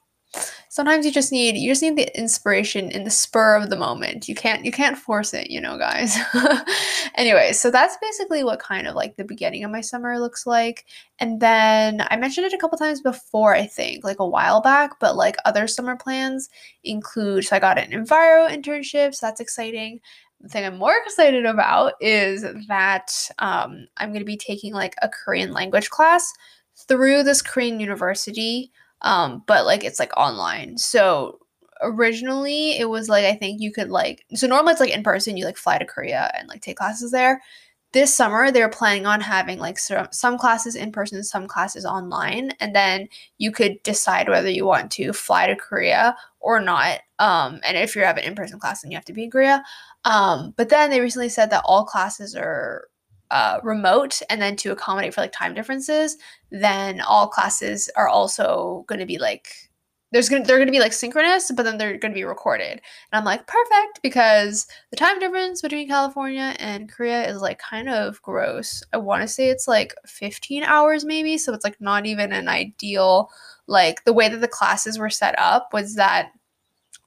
sometimes 0.72 1.04
you 1.04 1.12
just 1.12 1.30
need 1.32 1.54
you 1.54 1.70
just 1.70 1.82
need 1.82 1.96
the 1.96 2.18
inspiration 2.18 2.90
in 2.90 3.04
the 3.04 3.10
spur 3.10 3.56
of 3.56 3.68
the 3.68 3.76
moment. 3.76 4.26
You 4.26 4.34
can't 4.34 4.64
you 4.64 4.72
can't 4.72 4.96
force 4.96 5.34
it 5.34 5.50
you 5.50 5.60
know 5.60 5.76
guys. 5.76 6.16
Anyway 7.14 7.52
so 7.52 7.70
that's 7.70 7.98
basically 8.00 8.42
what 8.42 8.58
kind 8.58 8.86
of 8.86 8.94
like 8.94 9.16
the 9.16 9.24
beginning 9.24 9.64
of 9.64 9.70
my 9.70 9.82
summer 9.82 10.18
looks 10.18 10.46
like. 10.46 10.86
And 11.18 11.40
then 11.40 12.04
i 12.08 12.16
mentioned 12.16 12.46
it 12.46 12.54
a 12.54 12.58
couple 12.58 12.78
times 12.78 13.02
before 13.02 13.54
i 13.54 13.66
think 13.66 14.02
like 14.02 14.18
a 14.18 14.26
while 14.26 14.60
back 14.62 14.98
but 14.98 15.14
like 15.14 15.36
other 15.44 15.66
summer 15.68 15.94
plans 15.94 16.48
include 16.84 17.44
so 17.44 17.54
i 17.54 17.58
got 17.58 17.78
an 17.78 17.90
enviro 17.90 18.48
internship 18.50 19.14
so 19.14 19.26
that's 19.26 19.40
exciting. 19.40 20.00
The 20.40 20.48
thing 20.48 20.64
I'm 20.64 20.78
more 20.78 20.94
excited 21.04 21.46
about 21.46 21.92
is 22.00 22.44
that 22.66 23.12
um, 23.38 23.86
I'm 23.98 24.08
going 24.08 24.22
to 24.22 24.24
be 24.24 24.36
taking 24.36 24.74
like 24.74 24.96
a 25.00 25.08
Korean 25.08 25.52
language 25.52 25.90
class 25.90 26.32
through 26.88 27.22
this 27.22 27.42
Korean 27.42 27.78
university 27.78 28.72
um, 29.02 29.42
but 29.46 29.66
like 29.66 29.84
it's 29.84 29.98
like 29.98 30.16
online. 30.16 30.78
So 30.78 31.38
originally 31.82 32.78
it 32.78 32.88
was 32.88 33.08
like 33.08 33.24
I 33.24 33.34
think 33.34 33.60
you 33.60 33.72
could 33.72 33.90
like 33.90 34.24
so 34.34 34.46
normally 34.46 34.72
it's 34.72 34.80
like 34.80 34.90
in 34.90 35.02
person 35.02 35.36
you 35.36 35.44
like 35.44 35.56
fly 35.56 35.78
to 35.78 35.84
Korea 35.84 36.30
and 36.38 36.48
like 36.48 36.62
take 36.62 36.76
classes 36.76 37.10
there. 37.10 37.42
This 37.92 38.14
summer 38.14 38.50
they're 38.50 38.70
planning 38.70 39.04
on 39.04 39.20
having 39.20 39.58
like 39.58 39.78
some 39.78 40.38
classes 40.38 40.76
in 40.76 40.92
person, 40.92 41.22
some 41.22 41.46
classes 41.46 41.84
online, 41.84 42.52
and 42.60 42.74
then 42.74 43.08
you 43.38 43.52
could 43.52 43.82
decide 43.82 44.28
whether 44.28 44.48
you 44.48 44.64
want 44.64 44.90
to 44.92 45.12
fly 45.12 45.46
to 45.46 45.56
Korea 45.56 46.16
or 46.40 46.60
not. 46.60 47.00
Um, 47.18 47.60
and 47.66 47.76
if 47.76 47.94
you 47.94 48.02
have 48.02 48.16
an 48.16 48.24
in-person 48.24 48.58
class, 48.60 48.82
then 48.82 48.90
you 48.90 48.96
have 48.96 49.04
to 49.06 49.12
be 49.12 49.24
in 49.24 49.30
Korea. 49.30 49.62
Um, 50.04 50.54
but 50.56 50.70
then 50.70 50.90
they 50.90 51.00
recently 51.00 51.28
said 51.28 51.50
that 51.50 51.62
all 51.66 51.84
classes 51.84 52.34
are 52.34 52.88
uh, 53.32 53.58
remote 53.64 54.20
and 54.30 54.40
then 54.40 54.54
to 54.56 54.70
accommodate 54.70 55.14
for 55.14 55.22
like 55.22 55.32
time 55.32 55.54
differences, 55.54 56.16
then 56.50 57.00
all 57.00 57.26
classes 57.26 57.90
are 57.96 58.08
also 58.08 58.84
going 58.86 59.00
to 59.00 59.06
be 59.06 59.18
like 59.18 59.48
there's 60.12 60.28
gonna 60.28 60.44
they're 60.44 60.58
gonna 60.58 60.70
be 60.70 60.78
like 60.78 60.92
synchronous, 60.92 61.50
but 61.50 61.62
then 61.62 61.78
they're 61.78 61.96
gonna 61.96 62.12
be 62.12 62.24
recorded. 62.24 62.72
And 62.72 62.82
I'm 63.12 63.24
like, 63.24 63.46
perfect, 63.46 64.00
because 64.02 64.66
the 64.90 64.96
time 64.96 65.18
difference 65.18 65.62
between 65.62 65.88
California 65.88 66.54
and 66.58 66.92
Korea 66.92 67.26
is 67.26 67.40
like 67.40 67.58
kind 67.58 67.88
of 67.88 68.20
gross. 68.20 68.82
I 68.92 68.98
wanna 68.98 69.26
say 69.26 69.48
it's 69.48 69.66
like 69.66 69.94
15 70.06 70.64
hours 70.64 71.04
maybe, 71.04 71.38
so 71.38 71.54
it's 71.54 71.64
like 71.64 71.80
not 71.80 72.04
even 72.04 72.32
an 72.32 72.48
ideal 72.48 73.30
like 73.66 74.04
the 74.04 74.12
way 74.12 74.28
that 74.28 74.40
the 74.42 74.48
classes 74.48 74.98
were 74.98 75.08
set 75.08 75.34
up 75.38 75.68
was 75.72 75.94
that 75.94 76.32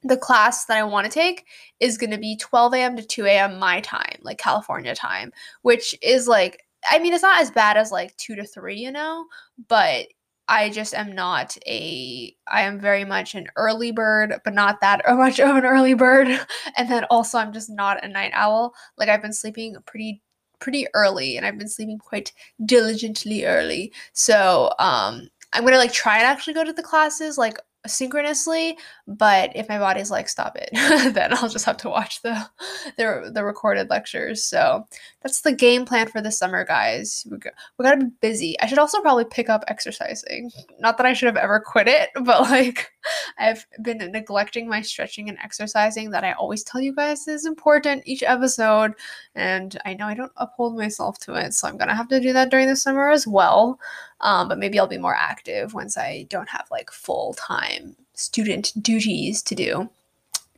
the 0.06 0.16
class 0.16 0.64
that 0.66 0.76
I 0.76 0.82
want 0.84 1.06
to 1.06 1.12
take 1.12 1.44
is 1.80 1.98
going 1.98 2.10
to 2.10 2.18
be 2.18 2.36
12 2.36 2.74
a.m. 2.74 2.96
to 2.96 3.02
2 3.02 3.26
a.m. 3.26 3.58
my 3.58 3.80
time, 3.80 4.18
like 4.22 4.38
California 4.38 4.94
time, 4.94 5.32
which 5.62 5.94
is 6.02 6.28
like, 6.28 6.62
I 6.90 6.98
mean, 6.98 7.12
it's 7.12 7.22
not 7.22 7.40
as 7.40 7.50
bad 7.50 7.76
as 7.76 7.92
like 7.92 8.16
2 8.16 8.36
to 8.36 8.44
3, 8.44 8.76
you 8.76 8.92
know, 8.92 9.26
but 9.68 10.06
I 10.48 10.70
just 10.70 10.94
am 10.94 11.14
not 11.14 11.56
a, 11.66 12.34
I 12.46 12.62
am 12.62 12.78
very 12.78 13.04
much 13.04 13.34
an 13.34 13.48
early 13.56 13.90
bird, 13.90 14.34
but 14.44 14.54
not 14.54 14.80
that 14.80 15.02
much 15.08 15.40
of 15.40 15.56
an 15.56 15.64
early 15.64 15.94
bird. 15.94 16.28
And 16.76 16.90
then 16.90 17.04
also, 17.04 17.38
I'm 17.38 17.52
just 17.52 17.70
not 17.70 18.04
a 18.04 18.08
night 18.08 18.32
owl. 18.34 18.74
Like, 18.98 19.08
I've 19.08 19.22
been 19.22 19.32
sleeping 19.32 19.76
pretty 19.86 20.22
pretty 20.58 20.86
early 20.94 21.36
and 21.36 21.44
I've 21.44 21.58
been 21.58 21.68
sleeping 21.68 21.98
quite 21.98 22.32
diligently 22.64 23.44
early. 23.44 23.92
So, 24.14 24.72
um 24.78 25.28
I'm 25.52 25.62
going 25.62 25.72
to 25.72 25.78
like 25.78 25.92
try 25.92 26.16
and 26.16 26.26
actually 26.26 26.54
go 26.54 26.64
to 26.64 26.72
the 26.72 26.82
classes 26.82 27.38
like 27.38 27.58
synchronously 27.86 28.78
but 29.06 29.52
if 29.54 29.68
my 29.68 29.78
body's 29.78 30.10
like 30.10 30.28
stop 30.28 30.56
it 30.56 30.68
then 31.14 31.32
i'll 31.32 31.48
just 31.48 31.64
have 31.64 31.76
to 31.76 31.88
watch 31.88 32.22
the, 32.22 32.48
the 32.96 33.30
the 33.32 33.44
recorded 33.44 33.90
lectures. 33.90 34.44
So 34.44 34.86
that's 35.22 35.40
the 35.40 35.52
game 35.52 35.84
plan 35.84 36.08
for 36.08 36.20
the 36.20 36.30
summer 36.30 36.64
guys. 36.64 37.26
We, 37.30 37.38
got, 37.38 37.52
we 37.78 37.84
gotta 37.84 38.04
be 38.04 38.10
busy. 38.20 38.58
I 38.60 38.66
should 38.66 38.78
also 38.78 39.00
probably 39.00 39.24
pick 39.24 39.48
up 39.48 39.64
exercising. 39.68 40.50
Not 40.78 40.96
that 40.96 41.06
i 41.06 41.12
should 41.12 41.26
have 41.26 41.36
ever 41.36 41.60
quit 41.60 41.88
it 41.88 42.10
but 42.24 42.42
like 42.42 42.90
i've 43.38 43.66
been 43.82 43.98
neglecting 43.98 44.68
my 44.68 44.80
stretching 44.80 45.28
and 45.28 45.38
exercising 45.42 46.10
that 46.10 46.24
i 46.24 46.32
always 46.32 46.64
tell 46.64 46.80
you 46.80 46.94
guys 46.94 47.28
is 47.28 47.46
important 47.46 48.02
each 48.06 48.22
episode 48.22 48.92
and 49.34 49.78
i 49.84 49.94
know 49.94 50.06
i 50.06 50.14
don't 50.14 50.32
uphold 50.36 50.76
myself 50.76 51.18
to 51.18 51.34
it 51.34 51.54
so 51.54 51.68
i'm 51.68 51.76
gonna 51.76 51.94
have 51.94 52.08
to 52.08 52.20
do 52.20 52.32
that 52.32 52.50
during 52.50 52.66
the 52.66 52.76
summer 52.76 53.10
as 53.10 53.26
well. 53.26 53.78
Um, 54.22 54.48
but 54.48 54.58
maybe 54.58 54.78
I'll 54.78 54.86
be 54.86 54.96
more 54.96 55.14
active 55.14 55.74
once 55.74 55.98
I 55.98 56.26
don't 56.30 56.48
have 56.48 56.66
like 56.70 56.90
full 56.90 57.34
time 57.34 57.94
student 58.16 58.72
duties 58.82 59.42
to 59.42 59.54
do. 59.54 59.88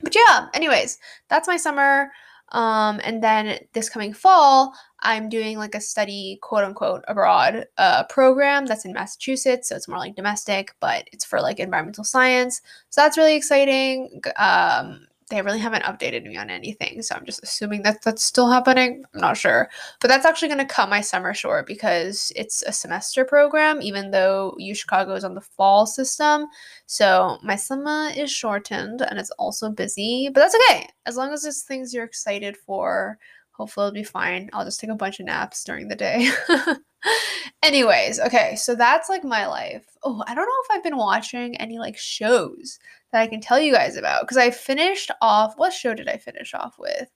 But 0.02 0.14
yeah, 0.14 0.48
anyways, 0.54 0.98
that's 1.28 1.48
my 1.48 1.56
summer. 1.56 2.10
Um, 2.52 3.00
and 3.04 3.22
then 3.22 3.58
this 3.74 3.90
coming 3.90 4.14
fall, 4.14 4.72
I'm 5.00 5.28
doing 5.28 5.58
like 5.58 5.74
a 5.74 5.80
study, 5.80 6.38
quote 6.40 6.64
unquote, 6.64 7.04
abroad 7.06 7.66
uh, 7.76 8.04
program 8.04 8.64
that's 8.64 8.86
in 8.86 8.94
Massachusetts. 8.94 9.68
So 9.68 9.76
it's 9.76 9.88
more 9.88 9.98
like 9.98 10.16
domestic, 10.16 10.74
but 10.80 11.06
it's 11.12 11.24
for 11.26 11.40
like 11.40 11.60
environmental 11.60 12.04
science. 12.04 12.62
So 12.88 13.02
that's 13.02 13.18
really 13.18 13.36
exciting. 13.36 14.22
Um, 14.36 15.06
they 15.28 15.42
really 15.42 15.58
haven't 15.58 15.84
updated 15.84 16.24
me 16.24 16.36
on 16.36 16.50
anything. 16.50 17.02
So 17.02 17.14
I'm 17.14 17.24
just 17.24 17.42
assuming 17.42 17.82
that 17.82 18.02
that's 18.02 18.24
still 18.24 18.48
happening. 18.48 19.04
I'm 19.14 19.20
not 19.20 19.36
sure. 19.36 19.68
But 20.00 20.08
that's 20.08 20.26
actually 20.26 20.48
going 20.48 20.66
to 20.66 20.74
cut 20.74 20.88
my 20.88 21.00
summer 21.00 21.34
short 21.34 21.66
because 21.66 22.32
it's 22.36 22.62
a 22.62 22.72
semester 22.72 23.24
program, 23.24 23.82
even 23.82 24.10
though 24.10 24.54
U 24.58 24.74
Chicago 24.74 25.14
is 25.14 25.24
on 25.24 25.34
the 25.34 25.40
fall 25.40 25.86
system. 25.86 26.46
So 26.86 27.38
my 27.42 27.56
summer 27.56 28.10
is 28.16 28.30
shortened 28.30 29.02
and 29.02 29.18
it's 29.18 29.30
also 29.32 29.70
busy, 29.70 30.30
but 30.32 30.40
that's 30.40 30.54
okay. 30.54 30.88
As 31.06 31.16
long 31.16 31.32
as 31.32 31.44
it's 31.44 31.62
things 31.62 31.92
you're 31.92 32.04
excited 32.04 32.56
for, 32.56 33.18
Hopefully 33.58 33.88
it'll 33.88 33.94
be 33.94 34.04
fine. 34.04 34.48
I'll 34.52 34.64
just 34.64 34.80
take 34.80 34.90
a 34.90 34.94
bunch 34.94 35.18
of 35.18 35.26
naps 35.26 35.64
during 35.64 35.88
the 35.88 35.96
day. 35.96 36.30
Anyways, 37.62 38.20
okay, 38.20 38.54
so 38.54 38.76
that's 38.76 39.08
like 39.08 39.24
my 39.24 39.46
life. 39.46 39.84
Oh, 40.04 40.22
I 40.26 40.34
don't 40.34 40.46
know 40.46 40.62
if 40.64 40.70
I've 40.70 40.84
been 40.84 40.96
watching 40.96 41.56
any 41.56 41.78
like 41.78 41.96
shows 41.98 42.78
that 43.12 43.20
I 43.20 43.26
can 43.26 43.40
tell 43.40 43.58
you 43.58 43.72
guys 43.72 43.96
about 43.96 44.22
because 44.22 44.36
I 44.36 44.50
finished 44.50 45.10
off 45.20 45.54
what 45.56 45.72
show 45.72 45.92
did 45.92 46.08
I 46.08 46.18
finish 46.18 46.54
off 46.54 46.76
with? 46.78 47.08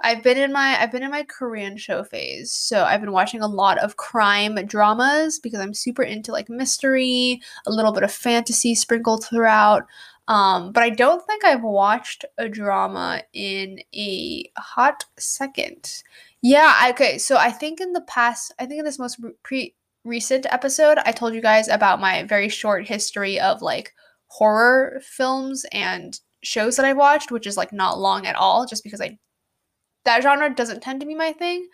I've 0.00 0.22
been 0.22 0.38
in 0.38 0.52
my 0.52 0.80
I've 0.80 0.92
been 0.92 1.02
in 1.02 1.10
my 1.10 1.24
Korean 1.24 1.76
show 1.76 2.02
phase. 2.02 2.50
So 2.50 2.84
I've 2.84 3.00
been 3.00 3.12
watching 3.12 3.42
a 3.42 3.46
lot 3.46 3.78
of 3.78 3.96
crime 3.98 4.54
dramas 4.66 5.38
because 5.38 5.60
I'm 5.60 5.74
super 5.74 6.02
into 6.02 6.32
like 6.32 6.48
mystery, 6.48 7.42
a 7.66 7.70
little 7.70 7.92
bit 7.92 8.04
of 8.04 8.12
fantasy 8.12 8.74
sprinkled 8.74 9.24
throughout. 9.24 9.84
Um, 10.30 10.70
but 10.70 10.84
I 10.84 10.90
don't 10.90 11.26
think 11.26 11.44
I've 11.44 11.64
watched 11.64 12.24
a 12.38 12.48
drama 12.48 13.22
in 13.32 13.80
a 13.92 14.44
hot 14.56 15.04
second. 15.18 16.04
Yeah, 16.40 16.86
okay. 16.90 17.18
So 17.18 17.36
I 17.36 17.50
think 17.50 17.80
in 17.80 17.92
the 17.92 18.02
past, 18.02 18.54
I 18.60 18.66
think 18.66 18.78
in 18.78 18.84
this 18.84 19.00
most 19.00 19.20
pre 19.42 19.74
recent 20.04 20.46
episode, 20.48 20.98
I 21.04 21.10
told 21.10 21.34
you 21.34 21.42
guys 21.42 21.66
about 21.66 22.00
my 22.00 22.22
very 22.22 22.48
short 22.48 22.86
history 22.86 23.40
of 23.40 23.60
like 23.60 23.92
horror 24.28 25.00
films 25.02 25.66
and 25.72 26.20
shows 26.44 26.76
that 26.76 26.86
I've 26.86 26.96
watched, 26.96 27.32
which 27.32 27.48
is 27.48 27.56
like 27.56 27.72
not 27.72 27.98
long 27.98 28.24
at 28.24 28.36
all, 28.36 28.66
just 28.66 28.84
because 28.84 29.00
I 29.00 29.18
that 30.04 30.22
genre 30.22 30.54
doesn't 30.54 30.80
tend 30.80 31.00
to 31.00 31.06
be 31.08 31.14
my 31.16 31.32
thing. 31.32 31.66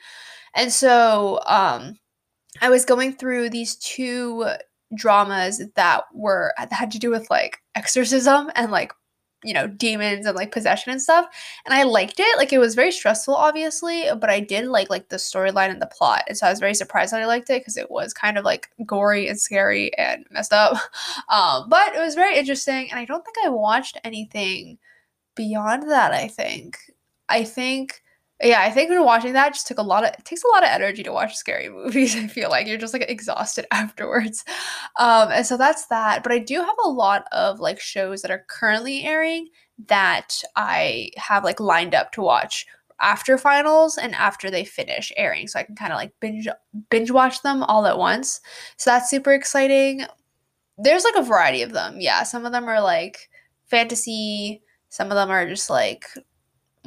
And 0.54 0.72
so 0.72 1.40
um 1.44 1.98
I 2.62 2.70
was 2.70 2.86
going 2.86 3.16
through 3.16 3.50
these 3.50 3.76
two 3.76 4.46
dramas 4.96 5.62
that 5.76 6.04
were 6.12 6.52
that 6.58 6.72
had 6.72 6.90
to 6.92 6.98
do 6.98 7.10
with 7.10 7.30
like 7.30 7.58
exorcism 7.74 8.50
and 8.56 8.72
like 8.72 8.92
you 9.44 9.52
know 9.52 9.66
demons 9.66 10.26
and 10.26 10.34
like 10.34 10.50
possession 10.50 10.92
and 10.92 11.00
stuff. 11.00 11.26
And 11.64 11.74
i 11.74 11.82
liked 11.82 12.18
it. 12.18 12.38
Like 12.38 12.52
it 12.52 12.58
was 12.58 12.74
very 12.74 12.90
stressful 12.90 13.34
obviously 13.34 14.06
but 14.18 14.30
i 14.30 14.40
did 14.40 14.66
like 14.66 14.90
like 14.90 15.08
the 15.08 15.16
storyline 15.16 15.70
and 15.70 15.80
the 15.80 15.86
plot. 15.86 16.24
And 16.28 16.36
so 16.36 16.46
i 16.46 16.50
was 16.50 16.60
very 16.60 16.74
surprised 16.74 17.12
that 17.12 17.22
i 17.22 17.26
liked 17.26 17.50
it 17.50 17.60
because 17.60 17.76
it 17.76 17.90
was 17.90 18.12
kind 18.12 18.38
of 18.38 18.44
like 18.44 18.68
gory 18.86 19.28
and 19.28 19.38
scary 19.38 19.96
and 19.98 20.26
messed 20.30 20.52
up. 20.52 20.76
Um 21.28 21.68
but 21.68 21.94
it 21.94 22.00
was 22.00 22.14
very 22.14 22.36
interesting 22.36 22.90
and 22.90 22.98
i 22.98 23.04
don't 23.04 23.24
think 23.24 23.36
i 23.44 23.48
watched 23.48 23.98
anything 24.04 24.78
beyond 25.34 25.90
that 25.90 26.12
i 26.12 26.28
think. 26.28 26.78
I 27.28 27.44
think 27.44 28.02
yeah, 28.42 28.60
I 28.60 28.70
think 28.70 28.90
when 28.90 29.02
watching 29.02 29.32
that 29.32 29.54
just 29.54 29.66
took 29.66 29.78
a 29.78 29.82
lot 29.82 30.04
of 30.04 30.10
it 30.10 30.24
takes 30.24 30.44
a 30.44 30.48
lot 30.48 30.62
of 30.62 30.68
energy 30.68 31.02
to 31.02 31.12
watch 31.12 31.36
scary 31.36 31.68
movies. 31.70 32.14
I 32.16 32.26
feel 32.26 32.50
like 32.50 32.66
you're 32.66 32.76
just 32.76 32.92
like 32.92 33.08
exhausted 33.08 33.66
afterwards. 33.72 34.44
Um, 34.98 35.30
and 35.30 35.46
so 35.46 35.56
that's 35.56 35.86
that. 35.86 36.22
But 36.22 36.32
I 36.32 36.38
do 36.38 36.60
have 36.60 36.76
a 36.84 36.88
lot 36.88 37.24
of 37.32 37.60
like 37.60 37.80
shows 37.80 38.22
that 38.22 38.30
are 38.30 38.44
currently 38.48 39.04
airing 39.04 39.48
that 39.86 40.42
I 40.54 41.10
have 41.16 41.44
like 41.44 41.60
lined 41.60 41.94
up 41.94 42.12
to 42.12 42.22
watch 42.22 42.66
after 43.00 43.36
finals 43.38 43.98
and 43.98 44.14
after 44.14 44.50
they 44.50 44.64
finish 44.64 45.12
airing. 45.16 45.48
So 45.48 45.58
I 45.58 45.62
can 45.62 45.76
kind 45.76 45.92
of 45.92 45.96
like 45.96 46.12
binge 46.20 46.48
binge 46.90 47.10
watch 47.10 47.42
them 47.42 47.62
all 47.62 47.86
at 47.86 47.98
once. 47.98 48.40
So 48.76 48.90
that's 48.90 49.10
super 49.10 49.32
exciting. 49.32 50.04
There's 50.78 51.04
like 51.04 51.16
a 51.16 51.22
variety 51.22 51.62
of 51.62 51.72
them. 51.72 52.00
Yeah, 52.00 52.22
some 52.22 52.44
of 52.44 52.52
them 52.52 52.68
are 52.68 52.82
like 52.82 53.30
fantasy, 53.66 54.62
some 54.90 55.10
of 55.10 55.14
them 55.14 55.30
are 55.30 55.48
just 55.48 55.70
like 55.70 56.06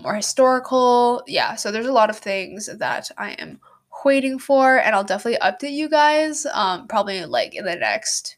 more 0.01 0.15
historical. 0.15 1.23
Yeah, 1.27 1.55
so 1.55 1.71
there's 1.71 1.87
a 1.87 1.93
lot 1.93 2.09
of 2.09 2.17
things 2.17 2.69
that 2.77 3.11
I 3.17 3.31
am 3.31 3.59
waiting 4.03 4.39
for, 4.39 4.77
and 4.77 4.95
I'll 4.95 5.03
definitely 5.03 5.39
update 5.39 5.73
you 5.73 5.89
guys. 5.89 6.45
Um, 6.53 6.87
probably 6.87 7.25
like 7.25 7.55
in 7.55 7.65
the 7.65 7.75
next 7.75 8.37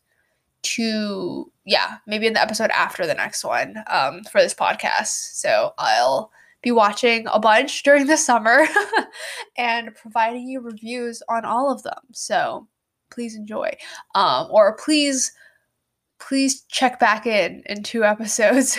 two, 0.61 1.51
yeah, 1.65 1.97
maybe 2.05 2.27
in 2.27 2.33
the 2.33 2.41
episode 2.41 2.71
after 2.71 3.05
the 3.05 3.13
next 3.13 3.43
one. 3.43 3.83
Um, 3.87 4.23
for 4.23 4.41
this 4.41 4.53
podcast. 4.53 5.35
So 5.35 5.73
I'll 5.77 6.31
be 6.61 6.71
watching 6.71 7.25
a 7.31 7.39
bunch 7.39 7.83
during 7.83 8.07
the 8.07 8.17
summer 8.17 8.67
and 9.57 9.95
providing 9.95 10.47
you 10.47 10.61
reviews 10.61 11.23
on 11.27 11.45
all 11.45 11.71
of 11.71 11.83
them. 11.83 11.99
So 12.11 12.67
please 13.09 13.35
enjoy. 13.35 13.71
Um, 14.15 14.47
or 14.51 14.75
please 14.77 15.31
please 16.27 16.61
check 16.63 16.99
back 16.99 17.25
in 17.25 17.63
in 17.65 17.83
two 17.83 18.03
episodes. 18.13 18.77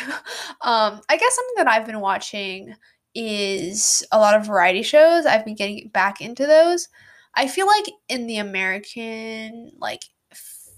um, 0.62 1.00
I 1.08 1.16
guess 1.16 1.34
something 1.34 1.54
that 1.56 1.68
I've 1.68 1.86
been 1.86 2.00
watching 2.00 2.74
is 3.14 4.04
a 4.12 4.18
lot 4.18 4.34
of 4.34 4.46
variety 4.46 4.82
shows. 4.82 5.26
I've 5.26 5.44
been 5.44 5.54
getting 5.54 5.88
back 5.88 6.20
into 6.20 6.46
those. 6.46 6.88
I 7.34 7.48
feel 7.48 7.66
like 7.66 7.86
in 8.08 8.26
the 8.26 8.38
American 8.38 9.72
like 9.78 10.02
f- 10.30 10.68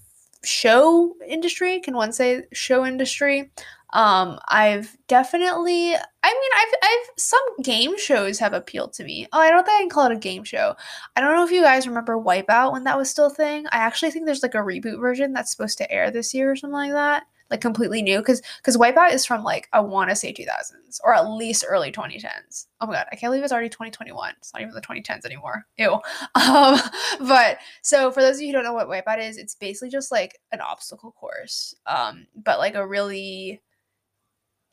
show 0.43 1.15
industry, 1.27 1.79
can 1.79 1.95
one 1.95 2.11
say 2.13 2.43
show 2.53 2.85
industry? 2.85 3.51
Um, 3.93 4.39
I've 4.49 4.97
definitely, 5.07 5.95
I 5.95 5.97
mean, 5.97 6.51
I've, 6.57 6.73
I've, 6.83 7.09
some 7.17 7.41
game 7.61 7.97
shows 7.97 8.39
have 8.39 8.53
appealed 8.53 8.93
to 8.93 9.03
me. 9.03 9.27
Oh, 9.31 9.39
I 9.39 9.49
don't 9.49 9.65
think 9.65 9.77
I 9.77 9.81
can 9.81 9.89
call 9.89 10.05
it 10.07 10.11
a 10.11 10.19
game 10.19 10.43
show. 10.43 10.75
I 11.15 11.21
don't 11.21 11.35
know 11.35 11.45
if 11.45 11.51
you 11.51 11.61
guys 11.61 11.87
remember 11.87 12.17
Wipeout 12.17 12.73
when 12.73 12.83
that 12.85 12.97
was 12.97 13.09
still 13.09 13.27
a 13.27 13.33
thing. 13.33 13.65
I 13.67 13.77
actually 13.77 14.11
think 14.11 14.25
there's 14.25 14.43
like 14.43 14.55
a 14.55 14.59
reboot 14.59 14.99
version 14.99 15.33
that's 15.33 15.51
supposed 15.51 15.77
to 15.77 15.91
air 15.91 16.11
this 16.11 16.33
year 16.33 16.51
or 16.51 16.55
something 16.55 16.73
like 16.73 16.91
that. 16.91 17.23
Like 17.51 17.61
completely 17.61 18.01
new, 18.01 18.17
because 18.17 18.41
because 18.57 18.75
Wipeout 18.75 19.13
is 19.13 19.23
from 19.23 19.43
like 19.43 19.69
I 19.71 19.79
want 19.79 20.09
to 20.09 20.15
say 20.15 20.33
2000s 20.33 20.99
or 21.03 21.13
at 21.13 21.29
least 21.29 21.63
early 21.69 21.91
2010s. 21.91 22.65
Oh 22.81 22.87
my 22.87 22.93
god, 22.93 23.05
I 23.11 23.15
can't 23.15 23.29
believe 23.29 23.43
it's 23.43 23.53
already 23.53 23.69
2021. 23.69 24.33
It's 24.39 24.51
not 24.51 24.63
even 24.63 24.73
the 24.73 24.81
2010s 24.81 25.25
anymore. 25.25 25.65
Ew. 25.77 25.99
Um, 26.35 26.79
but 27.19 27.59
so 27.83 28.11
for 28.11 28.21
those 28.21 28.37
of 28.37 28.41
you 28.41 28.47
who 28.47 28.53
don't 28.53 28.63
know 28.63 28.73
what 28.73 28.87
Wipeout 28.87 29.21
is, 29.21 29.37
it's 29.37 29.53
basically 29.53 29.89
just 29.89 30.11
like 30.11 30.39
an 30.51 30.59
obstacle 30.59 31.11
course, 31.11 31.75
um, 31.85 32.25
but 32.35 32.57
like 32.57 32.73
a 32.73 32.87
really 32.87 33.61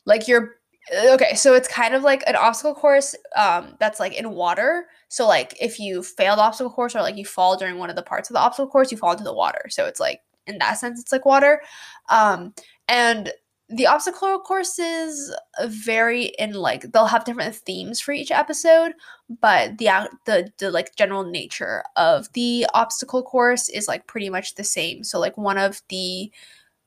like 0.05 0.29
you're 0.29 0.57
okay 1.11 1.35
so 1.35 1.55
it's 1.55 1.69
kind 1.69 1.95
of 1.95 2.03
like 2.03 2.25
an 2.27 2.35
obstacle 2.35 2.75
course 2.75 3.15
um 3.37 3.75
that's 3.79 4.01
like 4.01 4.15
in 4.15 4.31
water. 4.31 4.87
So 5.09 5.27
like 5.29 5.57
if 5.61 5.79
you 5.79 6.03
fail 6.03 6.37
the 6.37 6.43
obstacle 6.43 6.73
course 6.73 6.97
or 6.97 7.03
like 7.03 7.17
you 7.17 7.25
fall 7.25 7.57
during 7.57 7.79
one 7.79 7.91
of 7.91 7.97
the 7.97 8.03
parts 8.03 8.31
of 8.31 8.35
the 8.35 8.41
obstacle 8.41 8.69
course 8.71 8.91
you 8.91 8.99
fall 8.99 9.13
into 9.13 9.25
the 9.25 9.35
water. 9.35 9.67
So 9.69 9.87
it's 9.87 10.01
like 10.01 10.21
in 10.47 10.59
that 10.59 10.79
sense 10.79 11.01
it's 11.01 11.13
like 11.13 11.25
water. 11.25 11.63
Um 12.09 12.55
and 12.89 13.33
the 13.69 13.87
obstacle 13.87 14.39
courses 14.41 15.35
vary 15.65 16.27
in 16.39 16.53
like 16.53 16.83
they'll 16.93 17.07
have 17.07 17.25
different 17.25 17.55
themes 17.55 18.01
for 18.01 18.13
each 18.13 18.31
episode 18.31 18.93
but 19.41 19.79
the 19.79 19.87
the 20.27 20.51
the 20.59 20.71
like 20.71 20.95
general 20.97 21.25
nature 21.25 21.83
of 21.97 22.31
the 22.35 22.67
obstacle 22.75 23.23
course 23.23 23.69
is 23.69 23.89
like 23.89 24.07
pretty 24.07 24.29
much 24.29 24.55
the 24.55 24.65
same. 24.65 25.05
So 25.05 25.19
like 25.19 25.39
one 25.39 25.59
of 25.59 25.81
the 25.89 26.31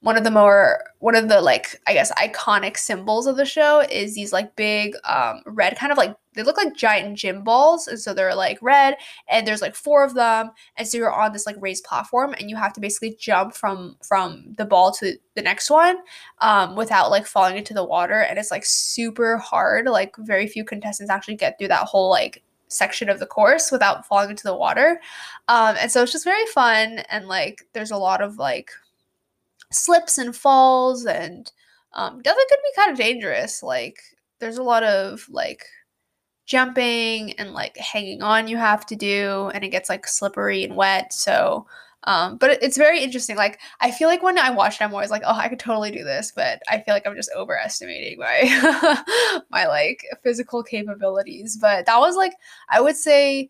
one 0.06 0.18
of 0.18 0.24
the 0.24 0.30
more 0.30 0.84
one 1.00 1.16
of 1.16 1.30
the 1.30 1.42
like 1.42 1.82
i 1.88 1.94
guess 1.94 2.12
iconic 2.12 2.78
symbols 2.78 3.26
of 3.26 3.38
the 3.38 3.46
show 3.46 3.80
is 3.80 4.14
these 4.14 4.32
like 4.32 4.56
big 4.56 4.96
um 5.04 5.42
red 5.48 5.76
kind 5.76 5.92
of 5.92 5.98
like 5.98 6.16
they 6.36 6.44
look 6.44 6.58
like 6.58 6.76
giant 6.76 7.18
gym 7.18 7.44
balls 7.44 7.88
and 7.88 8.00
so 8.00 8.14
they're 8.14 8.36
like 8.36 8.60
red 8.62 8.96
and 9.30 9.48
there's 9.48 9.64
like 9.64 9.74
four 9.74 10.04
of 10.04 10.14
them 10.14 10.52
and 10.78 10.88
so 10.88 10.96
you're 10.96 11.12
on 11.12 11.34
this 11.34 11.48
like 11.48 11.56
raised 11.60 11.84
platform 11.86 12.36
and 12.38 12.52
you 12.52 12.56
have 12.56 12.72
to 12.72 12.80
basically 12.80 13.16
jump 13.20 13.56
from 13.56 13.98
from 14.08 14.54
the 14.58 14.66
ball 14.66 14.92
to 14.92 15.18
the 15.34 15.42
next 15.42 15.72
one 15.72 15.98
um 16.38 16.76
without 16.76 17.10
like 17.10 17.26
falling 17.26 17.58
into 17.58 17.74
the 17.74 17.84
water 17.84 18.22
and 18.22 18.38
it's 18.38 18.52
like 18.52 18.64
super 18.64 19.38
hard 19.38 19.88
like 19.88 20.16
very 20.20 20.46
few 20.46 20.64
contestants 20.64 21.10
actually 21.10 21.36
get 21.36 21.58
through 21.58 21.68
that 21.68 21.88
whole 21.88 22.12
like 22.12 22.44
section 22.68 23.10
of 23.10 23.20
the 23.20 23.26
course 23.26 23.72
without 23.72 24.06
falling 24.06 24.30
into 24.30 24.44
the 24.44 24.56
water 24.56 25.02
um 25.48 25.76
and 25.80 25.92
so 25.92 26.04
it's 26.04 26.12
just 26.12 26.24
very 26.24 26.46
fun 26.48 27.00
and 27.10 27.28
like 27.28 27.64
there's 27.74 27.92
a 27.92 27.98
lot 27.98 28.22
of 28.22 28.38
like 28.38 28.70
slips 29.72 30.18
and 30.18 30.36
falls 30.36 31.06
and 31.06 31.52
um, 31.94 32.22
definitely 32.22 32.46
could 32.50 32.60
be 32.64 32.82
kind 32.82 32.92
of 32.92 32.98
dangerous. 32.98 33.64
Like 33.64 34.00
there's 34.40 34.58
a 34.58 34.64
lot 34.64 34.84
of 34.84 35.26
like 35.30 35.66
jumping 36.46 37.34
and 37.34 37.54
like 37.54 37.76
hanging 37.78 38.22
on 38.22 38.48
you 38.48 38.58
have 38.58 38.86
to 38.86 38.96
do 38.96 39.50
and 39.54 39.64
it 39.64 39.70
gets 39.70 39.90
like 39.90 40.08
slippery 40.08 40.64
and 40.64 40.76
wet. 40.76 41.14
So 41.14 41.66
um, 42.06 42.38
but 42.38 42.62
it's 42.62 42.78
very 42.78 43.02
interesting. 43.04 43.36
Like 43.36 43.60
I 43.82 43.92
feel 43.92 44.08
like 44.08 44.22
when 44.22 44.38
I 44.38 44.52
watch 44.52 44.76
it, 44.76 44.84
I'm 44.84 44.94
always 44.94 45.10
like, 45.10 45.24
oh, 45.26 45.36
I 45.36 45.50
could 45.50 45.60
totally 45.60 45.92
do 45.92 46.04
this, 46.04 46.32
but 46.36 46.62
I 46.70 46.80
feel 46.80 46.94
like 46.94 47.06
I'm 47.08 47.16
just 47.16 47.32
overestimating 47.36 48.20
my 48.20 49.44
my 49.50 49.66
like 49.66 50.06
physical 50.22 50.62
capabilities. 50.64 51.58
But 51.60 51.88
that 51.88 52.00
was 52.00 52.16
like 52.16 52.34
I 52.70 52.80
would 52.80 52.96
say 52.96 53.50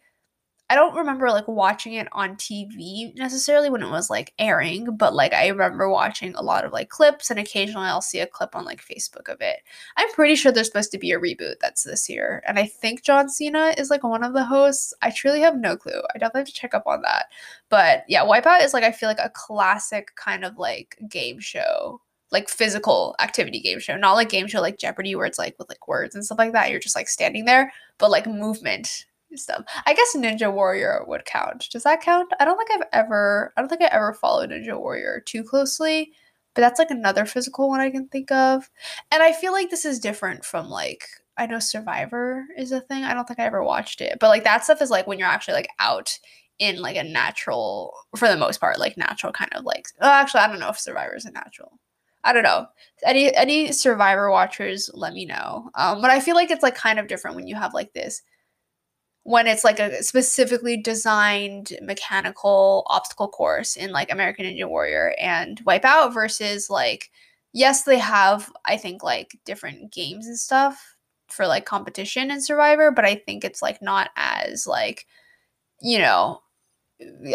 I 0.67 0.75
don't 0.75 0.95
remember 0.95 1.29
like 1.29 1.47
watching 1.47 1.93
it 1.93 2.07
on 2.11 2.35
TV 2.37 3.15
necessarily 3.15 3.69
when 3.69 3.83
it 3.83 3.89
was 3.91 4.09
like 4.09 4.33
airing, 4.39 4.97
but 4.97 5.13
like 5.13 5.31
I 5.31 5.47
remember 5.47 5.87
watching 5.89 6.33
a 6.33 6.41
lot 6.41 6.65
of 6.65 6.73
like 6.73 6.89
clips 6.89 7.29
and 7.29 7.39
occasionally 7.39 7.85
I'll 7.85 8.01
see 8.01 8.19
a 8.19 8.25
clip 8.25 8.55
on 8.55 8.65
like 8.65 8.83
Facebook 8.83 9.31
of 9.31 9.41
it. 9.41 9.57
I'm 9.95 10.11
pretty 10.13 10.33
sure 10.33 10.51
there's 10.51 10.65
supposed 10.65 10.91
to 10.93 10.97
be 10.97 11.11
a 11.11 11.19
reboot 11.19 11.55
that's 11.61 11.83
this 11.83 12.09
year. 12.09 12.41
And 12.47 12.57
I 12.57 12.65
think 12.65 13.03
John 13.03 13.29
Cena 13.29 13.75
is 13.77 13.91
like 13.91 14.03
one 14.03 14.23
of 14.23 14.33
the 14.33 14.43
hosts. 14.43 14.91
I 15.03 15.11
truly 15.11 15.39
have 15.41 15.55
no 15.59 15.77
clue. 15.77 16.01
I 16.15 16.17
definitely 16.17 16.41
have 16.41 16.47
to 16.47 16.53
check 16.53 16.73
up 16.73 16.87
on 16.87 17.03
that. 17.03 17.27
But 17.69 18.03
yeah, 18.07 18.23
Wipeout 18.23 18.63
is 18.63 18.73
like 18.73 18.83
I 18.83 18.91
feel 18.91 19.09
like 19.09 19.19
a 19.19 19.31
classic 19.35 20.15
kind 20.15 20.43
of 20.43 20.57
like 20.57 20.97
game 21.07 21.39
show 21.39 22.01
like 22.31 22.49
physical 22.49 23.15
activity 23.19 23.61
game 23.61 23.79
show, 23.79 23.95
not 23.95 24.13
like 24.13 24.29
game 24.29 24.47
show 24.47 24.59
like 24.59 24.79
Jeopardy 24.79 25.15
where 25.15 25.27
it's 25.27 25.37
like 25.37 25.55
with 25.59 25.69
like 25.69 25.87
words 25.87 26.15
and 26.15 26.25
stuff 26.25 26.39
like 26.39 26.53
that. 26.53 26.71
You're 26.71 26.79
just 26.79 26.95
like 26.95 27.07
standing 27.07 27.45
there, 27.45 27.71
but 27.99 28.09
like 28.09 28.25
movement 28.25 29.05
stuff. 29.39 29.63
I 29.85 29.93
guess 29.93 30.15
Ninja 30.15 30.51
Warrior 30.51 31.03
would 31.07 31.25
count. 31.25 31.67
Does 31.71 31.83
that 31.83 32.01
count? 32.01 32.31
I 32.39 32.45
don't 32.45 32.57
think 32.57 32.71
I've 32.71 32.87
ever 32.93 33.53
I 33.57 33.61
don't 33.61 33.69
think 33.69 33.81
I 33.81 33.89
ever 33.91 34.13
followed 34.13 34.51
Ninja 34.51 34.79
Warrior 34.79 35.21
too 35.25 35.43
closely, 35.43 36.11
but 36.53 36.61
that's 36.61 36.79
like 36.79 36.91
another 36.91 37.25
physical 37.25 37.69
one 37.69 37.79
I 37.79 37.91
can 37.91 38.07
think 38.07 38.31
of. 38.31 38.69
And 39.11 39.21
I 39.21 39.33
feel 39.33 39.51
like 39.51 39.69
this 39.69 39.85
is 39.85 39.99
different 39.99 40.45
from 40.45 40.69
like 40.69 41.05
I 41.37 41.45
know 41.45 41.59
Survivor 41.59 42.47
is 42.57 42.71
a 42.71 42.81
thing. 42.81 43.03
I 43.03 43.13
don't 43.13 43.27
think 43.27 43.39
I 43.39 43.45
ever 43.45 43.63
watched 43.63 44.01
it, 44.01 44.17
but 44.19 44.29
like 44.29 44.43
that 44.45 44.63
stuff 44.63 44.81
is 44.81 44.89
like 44.89 45.07
when 45.07 45.19
you're 45.19 45.27
actually 45.27 45.55
like 45.55 45.69
out 45.79 46.17
in 46.59 46.81
like 46.81 46.95
a 46.95 47.03
natural, 47.03 47.93
for 48.15 48.27
the 48.27 48.37
most 48.37 48.61
part, 48.61 48.79
like 48.79 48.97
natural 48.97 49.33
kind 49.33 49.51
of 49.53 49.65
like. 49.65 49.87
Oh, 49.99 50.09
actually, 50.09 50.41
I 50.41 50.47
don't 50.47 50.59
know 50.59 50.69
if 50.69 50.79
Survivor 50.79 51.15
is 51.15 51.25
a 51.25 51.31
natural. 51.31 51.77
I 52.23 52.33
don't 52.33 52.43
know. 52.43 52.67
Any 53.05 53.33
any 53.35 53.71
Survivor 53.71 54.31
watchers, 54.31 54.89
let 54.93 55.13
me 55.13 55.25
know. 55.25 55.69
Um, 55.75 56.01
but 56.01 56.09
I 56.09 56.19
feel 56.19 56.35
like 56.35 56.49
it's 56.51 56.63
like 56.63 56.75
kind 56.75 56.99
of 56.99 57.07
different 57.07 57.35
when 57.35 57.47
you 57.47 57.55
have 57.55 57.73
like 57.73 57.93
this 57.93 58.21
when 59.25 59.47
it's 59.47 59.63
like 59.63 59.79
a 59.79 60.03
specifically 60.03 60.77
designed 60.77 61.73
mechanical 61.81 62.83
obstacle 62.85 63.27
course 63.27 63.75
in 63.75 63.91
like 63.91 64.11
American 64.11 64.45
Ninja 64.45 64.69
Warrior 64.69 65.15
and 65.19 65.59
Wipeout 65.65 66.13
versus 66.13 66.69
like 66.69 67.09
yes 67.51 67.83
they 67.83 67.97
have 67.97 68.51
I 68.65 68.77
think 68.77 69.01
like 69.01 69.35
different 69.43 69.91
games 69.91 70.27
and 70.27 70.37
stuff 70.37 70.95
for 71.27 71.47
like 71.47 71.65
competition 71.65 72.29
and 72.29 72.43
Survivor 72.43 72.91
but 72.91 73.03
I 73.03 73.15
think 73.15 73.43
it's 73.43 73.63
like 73.63 73.81
not 73.81 74.11
as 74.15 74.67
like 74.67 75.07
you 75.81 75.97
know 75.97 76.41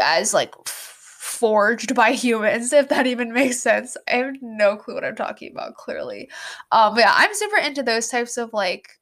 as 0.00 0.32
like 0.32 0.54
forged 0.66 1.96
by 1.96 2.12
humans 2.12 2.72
if 2.72 2.88
that 2.88 3.08
even 3.08 3.32
makes 3.32 3.58
sense. 3.58 3.96
I 4.08 4.18
have 4.18 4.36
no 4.40 4.76
clue 4.76 4.94
what 4.94 5.04
i'm 5.04 5.16
talking 5.16 5.50
about 5.50 5.74
clearly. 5.74 6.30
Um 6.70 6.94
but 6.94 7.00
yeah 7.00 7.14
i'm 7.16 7.34
super 7.34 7.58
into 7.58 7.82
those 7.82 8.06
types 8.06 8.36
of 8.36 8.52
like 8.52 8.99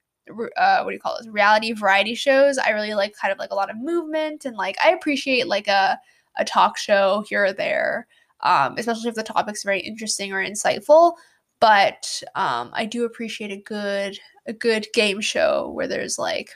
uh, 0.56 0.82
what 0.82 0.90
do 0.90 0.94
you 0.94 1.00
call 1.00 1.16
this 1.18 1.28
Reality 1.28 1.72
variety 1.72 2.14
shows. 2.14 2.58
I 2.58 2.70
really 2.70 2.94
like 2.94 3.14
kind 3.16 3.32
of 3.32 3.38
like 3.38 3.50
a 3.50 3.54
lot 3.54 3.70
of 3.70 3.76
movement 3.76 4.44
and 4.44 4.56
like 4.56 4.76
I 4.84 4.90
appreciate 4.90 5.46
like 5.46 5.68
a 5.68 5.98
a 6.36 6.44
talk 6.44 6.78
show 6.78 7.24
here 7.28 7.46
or 7.46 7.52
there, 7.52 8.06
um, 8.40 8.76
especially 8.78 9.08
if 9.08 9.14
the 9.16 9.22
topic's 9.22 9.64
very 9.64 9.80
interesting 9.80 10.32
or 10.32 10.44
insightful. 10.44 11.14
But 11.60 12.22
um, 12.36 12.70
I 12.72 12.84
do 12.84 13.04
appreciate 13.04 13.50
a 13.50 13.56
good 13.56 14.18
a 14.46 14.52
good 14.52 14.86
game 14.94 15.20
show 15.20 15.70
where 15.74 15.88
there's 15.88 16.18
like 16.18 16.50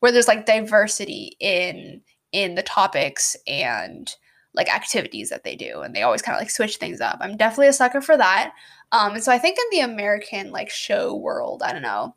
where 0.00 0.10
there's 0.10 0.28
like 0.28 0.46
diversity 0.46 1.36
in 1.38 2.00
in 2.32 2.54
the 2.54 2.62
topics 2.62 3.36
and 3.46 4.16
like 4.54 4.72
activities 4.74 5.30
that 5.30 5.44
they 5.44 5.54
do 5.54 5.80
and 5.80 5.94
they 5.94 6.02
always 6.02 6.22
kind 6.22 6.34
of 6.34 6.40
like 6.40 6.50
switch 6.50 6.76
things 6.76 7.00
up 7.00 7.18
i'm 7.20 7.36
definitely 7.36 7.68
a 7.68 7.72
sucker 7.72 8.00
for 8.00 8.16
that 8.16 8.52
um 8.90 9.14
and 9.14 9.22
so 9.22 9.30
i 9.30 9.38
think 9.38 9.56
in 9.58 9.78
the 9.78 9.84
american 9.84 10.50
like 10.50 10.68
show 10.68 11.14
world 11.14 11.62
i 11.62 11.72
don't 11.72 11.82
know 11.82 12.14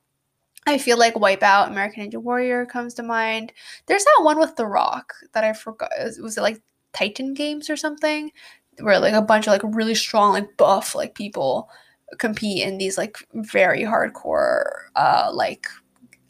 I 0.67 0.77
feel 0.77 0.97
like 0.97 1.13
Wipeout, 1.13 1.67
American 1.67 2.09
Ninja 2.09 2.17
Warrior 2.21 2.65
comes 2.65 2.93
to 2.95 3.03
mind. 3.03 3.53
There's 3.85 4.03
that 4.03 4.21
one 4.23 4.39
with 4.39 4.55
The 4.55 4.65
Rock 4.65 5.13
that 5.33 5.43
I 5.43 5.53
forgot. 5.53 5.91
Was 6.19 6.37
it 6.37 6.41
like 6.41 6.61
Titan 6.93 7.33
Games 7.33 7.69
or 7.69 7.77
something? 7.77 8.31
Where 8.79 8.99
like 8.99 9.13
a 9.13 9.21
bunch 9.21 9.47
of 9.47 9.53
like 9.53 9.61
really 9.63 9.95
strong, 9.95 10.33
like 10.33 10.57
buff, 10.57 10.95
like 10.95 11.13
people 11.13 11.69
compete 12.17 12.63
in 12.65 12.77
these 12.77 12.97
like 12.97 13.17
very 13.33 13.81
hardcore, 13.81 14.63
uh, 14.95 15.29
like 15.31 15.67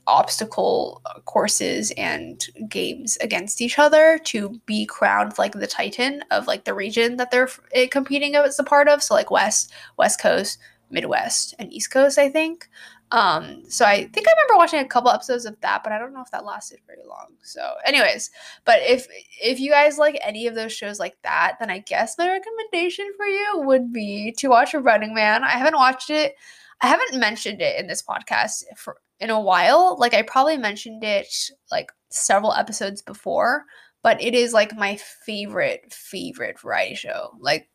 obstacle 0.08 1.02
courses 1.26 1.92
and 1.98 2.46
games 2.70 3.18
against 3.22 3.62
each 3.62 3.80
other 3.80 4.20
to 4.24 4.62
be 4.66 4.86
crowned 4.86 5.34
like 5.38 5.54
the 5.54 5.66
titan 5.66 6.24
of 6.30 6.46
like 6.46 6.64
the 6.64 6.74
region 6.74 7.18
that 7.18 7.32
they're 7.32 7.50
eh, 7.74 7.88
competing 7.88 8.36
as 8.36 8.60
a 8.60 8.64
part 8.64 8.88
of 8.88 9.02
so 9.02 9.16
like 9.16 9.32
west 9.32 9.74
west 9.98 10.22
coast 10.22 10.60
midwest 10.92 11.56
and 11.58 11.74
east 11.74 11.90
coast 11.90 12.20
i 12.20 12.30
think 12.30 12.70
um, 13.12 13.64
so 13.70 13.86
I 13.86 14.06
think 14.08 14.28
I 14.28 14.32
remember 14.32 14.58
watching 14.58 14.80
a 14.80 14.88
couple 14.88 15.12
episodes 15.12 15.46
of 15.46 15.60
that, 15.62 15.84
but 15.84 15.94
I 15.94 16.00
don't 16.00 16.14
know 16.14 16.22
if 16.22 16.32
that 16.32 16.46
lasted 16.46 16.80
very 16.88 17.06
long. 17.08 17.28
So, 17.44 17.76
anyways, 17.86 18.32
but 18.66 18.80
if 18.82 19.08
if 19.42 19.60
you 19.60 19.72
guys 19.72 19.98
like 19.98 20.18
any 20.24 20.48
of 20.48 20.56
those 20.56 20.74
shows 20.74 21.00
like 21.00 21.16
that, 21.24 21.58
then 21.60 21.70
I 21.70 21.80
guess 21.80 22.18
my 22.18 22.28
recommendation 22.28 23.08
for 23.16 23.26
you 23.28 23.62
would 23.66 23.94
be 23.94 24.34
to 24.40 24.50
watch 24.50 24.74
Running 24.74 25.14
Man. 25.14 25.44
I 25.44 25.52
haven't 25.52 25.76
watched 25.76 26.10
it. 26.10 26.34
I 26.82 26.88
haven't 26.88 27.20
mentioned 27.20 27.62
it 27.62 27.80
in 27.80 27.88
this 27.88 28.04
podcast 28.04 28.64
for 28.76 28.98
in 29.20 29.30
a 29.30 29.40
while. 29.40 29.98
Like 30.00 30.14
I 30.14 30.24
probably 30.24 30.58
mentioned 30.58 31.04
it 31.04 31.28
like 31.72 31.92
several 32.10 32.54
episodes 32.54 33.02
before, 33.04 33.66
but 34.02 34.22
it 34.22 34.34
is 34.34 34.52
like 34.52 34.76
my 34.76 34.98
favorite 35.26 35.94
favorite 35.94 36.60
variety 36.60 36.96
show. 36.96 37.38
Like 37.40 37.70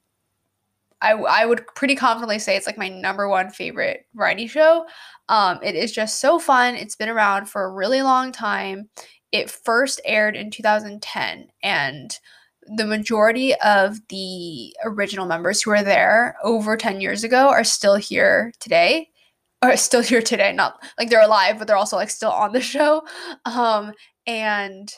I, 1.02 1.12
I 1.12 1.46
would 1.46 1.66
pretty 1.74 1.94
confidently 1.94 2.38
say 2.38 2.56
it's 2.56 2.66
like 2.66 2.78
my 2.78 2.88
number 2.88 3.28
one 3.28 3.50
favorite 3.50 4.06
variety 4.14 4.46
show. 4.46 4.86
Um, 5.28 5.58
it 5.62 5.74
is 5.74 5.92
just 5.92 6.20
so 6.20 6.38
fun. 6.38 6.74
It's 6.74 6.96
been 6.96 7.08
around 7.08 7.46
for 7.46 7.64
a 7.64 7.72
really 7.72 8.02
long 8.02 8.32
time. 8.32 8.90
It 9.32 9.50
first 9.50 10.00
aired 10.04 10.36
in 10.36 10.50
2010, 10.50 11.48
and 11.62 12.18
the 12.76 12.86
majority 12.86 13.54
of 13.56 13.98
the 14.08 14.74
original 14.84 15.26
members 15.26 15.62
who 15.62 15.70
were 15.70 15.82
there 15.82 16.36
over 16.42 16.76
10 16.76 17.00
years 17.00 17.24
ago 17.24 17.48
are 17.48 17.64
still 17.64 17.96
here 17.96 18.52
today. 18.60 19.08
Are 19.62 19.76
still 19.76 20.02
here 20.02 20.22
today. 20.22 20.52
Not 20.52 20.82
like 20.98 21.10
they're 21.10 21.20
alive, 21.20 21.58
but 21.58 21.66
they're 21.66 21.76
also 21.76 21.96
like 21.96 22.10
still 22.10 22.30
on 22.30 22.52
the 22.52 22.60
show. 22.60 23.02
Um, 23.44 23.92
and 24.26 24.92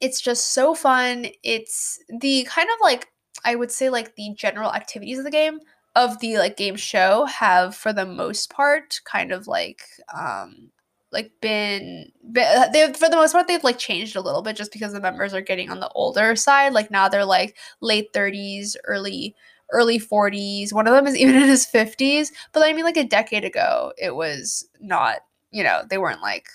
it's 0.00 0.20
just 0.20 0.54
so 0.54 0.74
fun. 0.74 1.26
It's 1.42 1.98
the 2.20 2.44
kind 2.48 2.68
of 2.68 2.76
like 2.82 3.08
I 3.44 3.54
would 3.54 3.70
say 3.70 3.90
like 3.90 4.16
the 4.16 4.34
general 4.36 4.72
activities 4.72 5.18
of 5.18 5.24
the 5.24 5.30
game 5.30 5.60
of 5.96 6.20
the 6.20 6.38
like 6.38 6.56
game 6.56 6.76
show 6.76 7.24
have 7.26 7.74
for 7.74 7.92
the 7.92 8.06
most 8.06 8.50
part 8.50 9.00
kind 9.04 9.32
of 9.32 9.48
like 9.48 9.82
um 10.16 10.70
like 11.12 11.32
been, 11.40 12.12
been 12.30 12.72
they 12.72 12.92
for 12.92 13.08
the 13.08 13.16
most 13.16 13.32
part 13.32 13.48
they've 13.48 13.64
like 13.64 13.78
changed 13.78 14.14
a 14.14 14.20
little 14.20 14.42
bit 14.42 14.56
just 14.56 14.72
because 14.72 14.92
the 14.92 15.00
members 15.00 15.34
are 15.34 15.40
getting 15.40 15.68
on 15.70 15.80
the 15.80 15.88
older 15.90 16.36
side. 16.36 16.72
Like 16.72 16.90
now 16.90 17.08
they're 17.08 17.24
like 17.24 17.56
late 17.80 18.12
30s 18.12 18.76
early 18.84 19.34
early 19.72 20.00
40s 20.00 20.72
one 20.72 20.88
of 20.88 20.94
them 20.94 21.06
is 21.06 21.16
even 21.18 21.36
in 21.36 21.42
his 21.48 21.64
50s 21.64 22.30
but 22.52 22.64
i 22.66 22.72
mean 22.72 22.84
like 22.84 22.96
a 22.96 23.04
decade 23.04 23.44
ago 23.44 23.92
it 23.98 24.16
was 24.16 24.68
not 24.80 25.18
you 25.52 25.62
know 25.62 25.82
they 25.88 25.96
weren't 25.96 26.22
like 26.22 26.48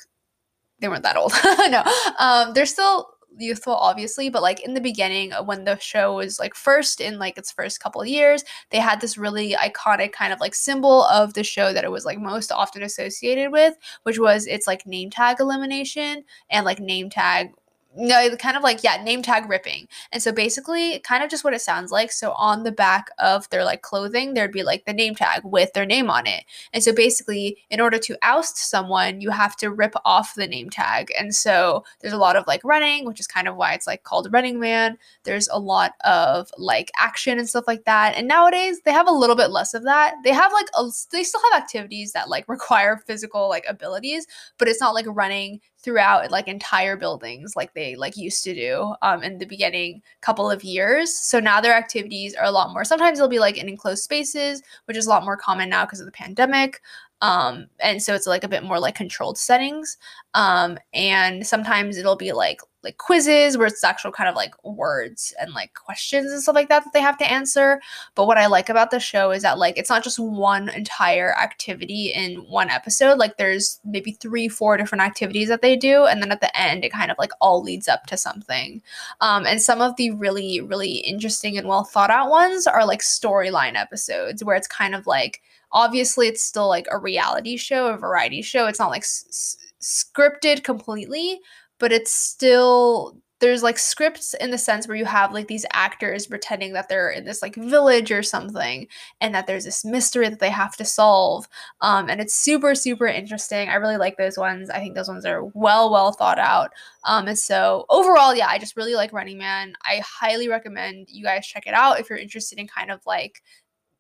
they 0.80 0.88
weren't 0.88 1.04
that 1.04 1.18
old. 1.18 1.34
No. 1.70 1.84
Um 2.20 2.54
they're 2.54 2.66
still 2.66 3.10
youthful 3.38 3.76
obviously 3.76 4.30
but 4.30 4.42
like 4.42 4.62
in 4.62 4.74
the 4.74 4.82
beginning 4.82 5.34
uh, 5.34 5.44
when 5.44 5.64
the 5.64 5.78
show 5.80 6.16
was 6.16 6.40
like 6.40 6.56
first 6.56 7.02
in 7.02 7.20
like 7.20 7.38
its 7.38 7.52
first 7.52 7.80
couple 7.80 8.06
years 8.06 8.44
they 8.72 8.80
had 8.80 9.02
this 9.02 9.18
really 9.18 9.54
iconic 9.54 10.12
kind 10.12 10.32
of 10.34 10.40
like 10.40 10.56
symbol 10.56 11.04
of 11.06 11.34
the 11.34 11.44
show 11.44 11.74
that 11.74 11.84
it 11.84 11.92
was 11.92 12.06
like 12.06 12.20
most 12.20 12.52
often 12.52 12.84
associated 12.84 13.52
with 13.52 13.76
which 14.04 14.20
was 14.20 14.48
its 14.48 14.68
like 14.68 14.86
name 14.86 15.10
tag 15.10 15.38
elimination 15.40 16.24
and 16.50 16.66
like 16.66 16.80
name 16.80 17.10
tag 17.10 17.52
no, 17.96 18.36
kind 18.36 18.58
of 18.58 18.64
like 18.64 18.84
yeah, 18.84 19.02
name 19.02 19.22
tag 19.22 19.50
ripping. 19.50 19.88
And 20.12 20.22
so 20.22 20.32
basically, 20.32 21.00
kind 21.00 21.24
of 21.24 21.30
just 21.30 21.44
what 21.44 21.54
it 21.54 21.62
sounds 21.62 21.92
like. 21.92 22.12
So 22.12 22.32
on 22.34 22.64
the 22.64 22.72
back 22.72 23.10
of 23.20 23.50
their 23.50 23.64
like 23.64 23.82
clothing, 23.82 24.34
there'd 24.34 24.52
be 24.52 24.64
like 24.64 24.86
the 24.86 24.94
name 24.94 25.16
tag 25.16 25.42
with 25.44 25.74
their 25.74 25.86
name 25.86 26.10
on 26.10 26.28
it. 26.28 26.44
And 26.74 26.84
so 26.84 26.94
basically, 26.94 27.58
in 27.70 27.80
order 27.80 27.98
to 28.00 28.18
oust 28.22 28.58
someone, 28.58 29.22
you 29.22 29.30
have 29.32 29.56
to 29.58 29.72
rip 29.72 29.96
off 30.04 30.36
the 30.36 30.48
name 30.48 30.70
tag. 30.70 31.12
And 31.18 31.34
so 31.34 31.86
there's 32.02 32.14
a 32.14 32.18
lot 32.18 32.36
of 32.36 32.46
like 32.48 32.62
running, 32.64 33.06
which 33.06 33.20
is 33.20 33.28
kind 33.28 33.48
of 33.48 33.56
why 33.56 33.74
it's 33.74 33.88
like 33.88 34.04
called 34.04 34.32
Running 34.32 34.60
Man. 34.60 34.98
There's 35.24 35.48
a 35.48 35.60
lot 35.60 35.94
of 36.04 36.50
like 36.58 36.92
action 36.98 37.40
and 37.40 37.48
stuff 37.48 37.66
like 37.68 37.86
that. 37.86 38.16
And 38.16 38.28
nowadays, 38.28 38.82
they 38.84 38.92
have 38.92 39.08
a 39.08 39.12
little 39.12 39.36
bit 39.36 39.52
less 39.52 39.74
of 39.74 39.84
that. 39.84 40.16
They 40.24 40.34
have 40.34 40.52
like 40.52 40.68
a, 40.78 40.90
they 41.12 41.24
still 41.24 41.42
have 41.52 41.62
activities 41.62 42.12
that 42.14 42.30
like 42.30 42.46
require 42.50 43.02
physical 43.08 43.48
like 43.50 43.66
abilities, 43.68 44.28
but 44.58 44.68
it's 44.68 44.82
not 44.82 44.94
like 44.94 45.06
running 45.08 45.62
throughout 45.86 46.32
like 46.32 46.48
entire 46.48 46.98
buildings 46.98 47.56
like 47.56 47.74
they 47.74 47.96
like 47.96 48.18
used 48.18 48.44
to 48.44 48.54
do 48.54 48.94
um, 49.04 49.24
in 49.24 49.38
the 49.38 49.46
beginning 49.46 50.02
couple 50.22 50.50
of 50.52 50.64
years. 50.64 51.18
So 51.18 51.40
now 51.40 51.62
their 51.62 51.76
activities 51.76 52.34
are 52.34 52.46
a 52.46 52.52
lot 52.52 52.74
more 52.74 52.84
sometimes 52.84 53.20
they'll 53.20 53.28
be 53.28 53.40
like 53.40 53.58
in 53.58 53.70
enclosed 53.70 54.04
spaces 54.04 54.62
which 54.86 54.98
is 54.98 55.06
a 55.06 55.10
lot 55.10 55.24
more 55.24 55.38
common 55.38 55.70
now 55.70 55.86
because 55.86 56.00
of 56.00 56.06
the 56.06 56.12
pandemic 56.12 56.82
um, 57.22 57.68
and 57.80 58.02
so 58.02 58.14
it's 58.14 58.28
like 58.28 58.44
a 58.44 58.50
bit 58.50 58.64
more 58.64 58.80
like 58.80 58.96
controlled 58.96 59.38
settings. 59.38 59.98
Um, 60.34 60.78
and 60.94 61.48
sometimes 61.48 61.98
it'll 61.98 62.18
be 62.18 62.34
like 62.34 62.60
like 62.84 62.98
quizzes 63.00 63.58
where 63.58 63.66
it's 63.66 63.84
actual 63.84 64.12
kind 64.12 64.30
of 64.30 64.36
like 64.36 64.54
words 64.64 65.34
and 65.40 65.54
like 65.54 65.74
questions 65.74 66.32
and 66.32 66.40
stuff 66.40 66.54
like 66.54 66.70
that 66.70 66.84
that 66.84 66.94
they 66.94 67.02
have 67.02 67.18
to 67.18 67.30
answer. 67.30 67.82
But 68.14 68.28
what 68.28 68.38
i 68.38 68.46
like 68.46 68.70
about 68.70 68.92
the 68.92 69.00
show 69.00 69.32
is 69.32 69.42
that 69.42 69.58
like 69.58 69.76
it's 69.76 69.90
not 69.90 70.04
just 70.04 70.20
one 70.20 70.70
entire 70.70 71.34
activity 71.36 72.12
in 72.14 72.36
one 72.48 72.70
episode. 72.70 73.18
Like 73.18 73.38
there's 73.38 73.80
maybe 73.84 74.12
three 74.12 74.48
four 74.48 74.78
different 74.78 75.02
activities 75.02 75.48
that 75.48 75.64
they 75.64 75.76
do 75.76 76.06
and 76.06 76.22
then 76.22 76.32
at 76.32 76.42
the 76.42 76.56
end 76.56 76.86
it 76.86 76.92
kind 76.92 77.10
of 77.10 77.18
like 77.18 77.32
all 77.42 77.64
leads 77.64 77.88
up 77.88 78.06
to 78.08 78.18
something. 78.18 78.84
Um, 79.20 79.48
and 79.48 79.60
some 79.60 79.82
of 79.82 79.96
the 79.96 80.12
really 80.12 80.62
really 80.62 80.98
interesting 80.98 81.58
and 81.58 81.68
well 81.68 81.86
thought 81.86 82.12
out 82.12 82.30
ones 82.30 82.68
are 82.68 82.86
like 82.86 83.02
storyline 83.02 83.76
episodes 83.76 84.44
where 84.44 84.56
it's 84.56 84.68
kind 84.68 84.94
of 84.94 85.08
like 85.08 85.42
obviously 85.76 86.28
it's 86.28 86.44
still 86.44 86.68
like 86.68 86.88
a 86.92 86.98
reality 86.98 87.58
show 87.58 87.88
a 87.88 87.98
variety 87.98 88.42
show. 88.42 88.66
It's 88.66 88.80
not 88.80 88.90
like 88.90 89.04
s- 89.04 89.58
scripted 89.82 90.64
completely 90.64 91.40
but 91.80 91.92
it's 91.92 92.14
still 92.14 93.18
there's 93.42 93.62
like 93.64 93.78
scripts 93.78 94.34
in 94.36 94.50
the 94.50 94.58
sense 94.58 94.88
where 94.88 94.96
you 94.96 95.04
have 95.04 95.34
like 95.34 95.48
these 95.48 95.66
actors 95.74 96.26
pretending 96.26 96.72
that 96.72 96.88
they're 96.88 97.10
in 97.10 97.26
this 97.26 97.42
like 97.42 97.54
village 97.56 98.10
or 98.10 98.24
something 98.24 98.88
and 99.20 99.36
that 99.36 99.46
there's 99.46 99.66
this 99.66 99.84
mystery 99.84 100.30
that 100.30 100.40
they 100.40 100.50
have 100.50 100.76
to 100.78 100.86
solve 100.86 101.46
um, 101.82 102.10
and 102.10 102.22
it's 102.22 102.34
super 102.34 102.74
super 102.74 103.06
interesting. 103.06 103.68
I 103.70 103.76
really 103.76 103.98
like 103.98 104.18
those 104.18 104.38
ones. 104.38 104.70
I 104.70 104.80
think 104.80 104.96
those 104.96 105.10
ones 105.10 105.26
are 105.26 105.44
well 105.54 105.92
well 105.92 106.14
thought 106.14 106.40
out. 106.40 106.72
Um, 107.04 107.28
and 107.28 107.38
so 107.38 107.86
overall 107.90 108.34
yeah 108.34 108.48
i 108.48 108.58
just 108.58 108.78
really 108.78 108.96
like 108.96 109.14
running 109.14 109.38
man. 109.38 109.74
I 109.84 110.02
highly 110.06 110.48
recommend 110.48 111.10
you 111.12 111.24
guys 111.24 111.46
check 111.46 111.68
it 111.68 111.74
out 111.74 112.00
if 112.00 112.10
you're 112.10 112.18
interested 112.18 112.58
in 112.58 112.68
kind 112.68 112.90
of 112.90 113.02
like 113.06 113.42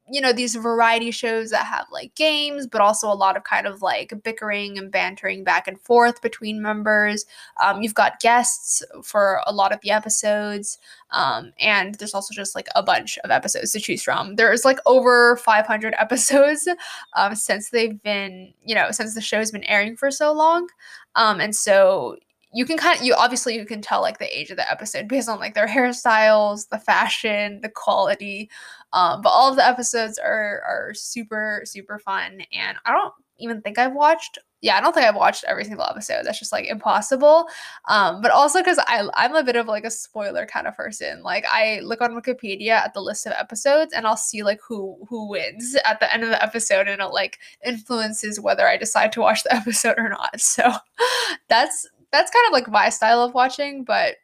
you 0.09 0.21
know 0.21 0.31
these 0.31 0.55
variety 0.55 1.09
shows 1.09 1.49
that 1.49 1.65
have 1.65 1.87
like 1.91 2.13
games 2.15 2.67
but 2.67 2.81
also 2.81 3.11
a 3.11 3.13
lot 3.13 3.35
of 3.35 3.43
kind 3.43 3.65
of 3.65 3.81
like 3.81 4.13
bickering 4.23 4.77
and 4.77 4.91
bantering 4.91 5.43
back 5.43 5.67
and 5.67 5.79
forth 5.81 6.21
between 6.21 6.61
members. 6.61 7.25
Um, 7.63 7.81
you've 7.81 7.95
got 7.95 8.19
guests 8.19 8.83
for 9.03 9.41
a 9.47 9.53
lot 9.53 9.73
of 9.73 9.81
the 9.81 9.91
episodes 9.91 10.77
um, 11.11 11.53
and 11.59 11.95
there's 11.95 12.13
also 12.13 12.33
just 12.33 12.55
like 12.55 12.67
a 12.75 12.83
bunch 12.83 13.17
of 13.19 13.31
episodes 13.31 13.71
to 13.71 13.79
choose 13.79 14.03
from. 14.03 14.35
There's 14.35 14.65
like 14.65 14.79
over 14.85 15.37
500 15.37 15.95
episodes 15.99 16.67
um, 17.13 17.35
since 17.35 17.69
they've 17.69 18.01
been 18.03 18.53
you 18.63 18.75
know 18.75 18.91
since 18.91 19.15
the 19.15 19.21
show's 19.21 19.51
been 19.51 19.63
airing 19.63 19.97
for 19.97 20.11
so 20.11 20.31
long. 20.33 20.67
Um, 21.15 21.39
and 21.39 21.55
so 21.55 22.17
you 22.55 22.65
can 22.65 22.77
kind 22.77 22.97
of 22.97 23.05
you 23.05 23.13
obviously 23.13 23.53
you 23.55 23.65
can 23.65 23.81
tell 23.81 24.01
like 24.01 24.17
the 24.17 24.37
age 24.39 24.49
of 24.49 24.55
the 24.55 24.71
episode 24.71 25.09
based 25.09 25.27
on 25.27 25.39
like 25.39 25.53
their 25.53 25.67
hairstyles 25.67 26.69
the 26.69 26.79
fashion 26.79 27.59
the 27.61 27.69
quality 27.69 28.49
um, 28.95 29.21
but 29.21 29.29
all 29.29 29.49
of 29.49 29.57
the 29.57 29.67
episodes 29.67 30.17
are 30.17 30.61
are 30.65 30.93
super 30.95 31.61
super 31.65 31.99
fun. 31.99 32.41
And 32.51 32.77
i 32.85 32.91
don't 32.91 33.13
even 33.37 33.61
think 33.61 33.77
i've 33.77 33.93
watched 33.93 34.37
yeah 34.61 34.77
i 34.77 34.81
don't 34.81 34.93
think 34.93 35.05
i've 35.05 35.15
watched 35.15 35.43
every 35.43 35.65
single 35.65 35.85
episode. 35.85 36.23
That's 36.23 36.39
just 36.39 36.53
like 36.53 36.65
impossible. 36.65 37.47
Um, 37.89 38.21
but 38.21 38.31
also 38.31 38.59
because 38.59 38.79
i'm 38.87 39.35
a 39.35 39.43
bit 39.43 39.57
of 39.57 39.67
like 39.67 39.83
a 39.83 39.91
spoiler 39.91 40.45
kind 40.45 40.65
of 40.65 40.75
person. 40.75 41.21
Like 41.21 41.45
i 41.51 41.81
look 41.83 42.01
on 42.01 42.19
wikipedia 42.19 42.69
at 42.69 42.93
the 42.93 43.01
list 43.01 43.27
of 43.27 43.33
episodes 43.33 43.93
and 43.93 44.07
i'll 44.07 44.17
see 44.17 44.43
like 44.43 44.59
who 44.67 44.97
who 45.09 45.29
wins 45.29 45.75
at 45.85 45.99
the 45.99 46.11
end 46.13 46.23
of 46.23 46.29
the 46.29 46.41
episode 46.41 46.87
and 46.87 47.01
it 47.01 47.07
like 47.07 47.39
influences 47.65 48.39
whether 48.39 48.65
i 48.67 48.77
decide 48.77 49.11
to 49.11 49.21
watch 49.21 49.43
the 49.43 49.53
episode 49.61 49.99
or 49.99 50.09
not. 50.09 50.39
So 50.39 50.71
that's 51.49 51.87
that's 52.11 52.31
kind 52.31 52.45
of 52.47 52.53
like 52.53 52.69
my 52.69 52.87
style 52.89 53.21
of 53.21 53.33
watching, 53.33 53.83
but 53.83 54.15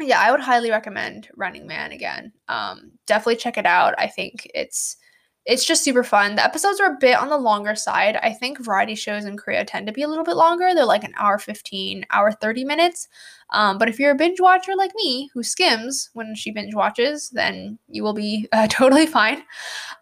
yeah, 0.00 0.20
I 0.20 0.30
would 0.30 0.40
highly 0.40 0.70
recommend 0.70 1.28
Running 1.36 1.66
Man 1.66 1.92
again. 1.92 2.32
Um, 2.48 2.92
definitely 3.06 3.36
check 3.36 3.58
it 3.58 3.66
out. 3.66 3.94
I 3.98 4.06
think 4.08 4.50
it's 4.54 4.96
it's 5.44 5.64
just 5.64 5.82
super 5.82 6.04
fun. 6.04 6.36
The 6.36 6.44
episodes 6.44 6.78
are 6.78 6.92
a 6.92 6.98
bit 7.00 7.16
on 7.16 7.28
the 7.28 7.36
longer 7.36 7.74
side. 7.74 8.16
I 8.22 8.32
think 8.32 8.64
variety 8.64 8.94
shows 8.94 9.24
in 9.24 9.36
Korea 9.36 9.64
tend 9.64 9.88
to 9.88 9.92
be 9.92 10.02
a 10.02 10.08
little 10.08 10.24
bit 10.24 10.36
longer. 10.36 10.72
They're 10.72 10.84
like 10.84 11.02
an 11.02 11.14
hour 11.16 11.36
15, 11.36 12.06
hour 12.10 12.30
30 12.30 12.64
minutes. 12.64 13.08
Um, 13.50 13.76
but 13.76 13.88
if 13.88 13.98
you're 13.98 14.12
a 14.12 14.16
binge 14.16 14.40
watcher 14.40 14.74
like 14.76 14.92
me 14.94 15.30
who 15.34 15.42
skims 15.42 16.10
when 16.12 16.36
she 16.36 16.52
binge 16.52 16.74
watches, 16.76 17.28
then 17.30 17.78
you 17.88 18.04
will 18.04 18.14
be 18.14 18.48
uh, 18.52 18.66
totally 18.70 19.06
fine. 19.06 19.42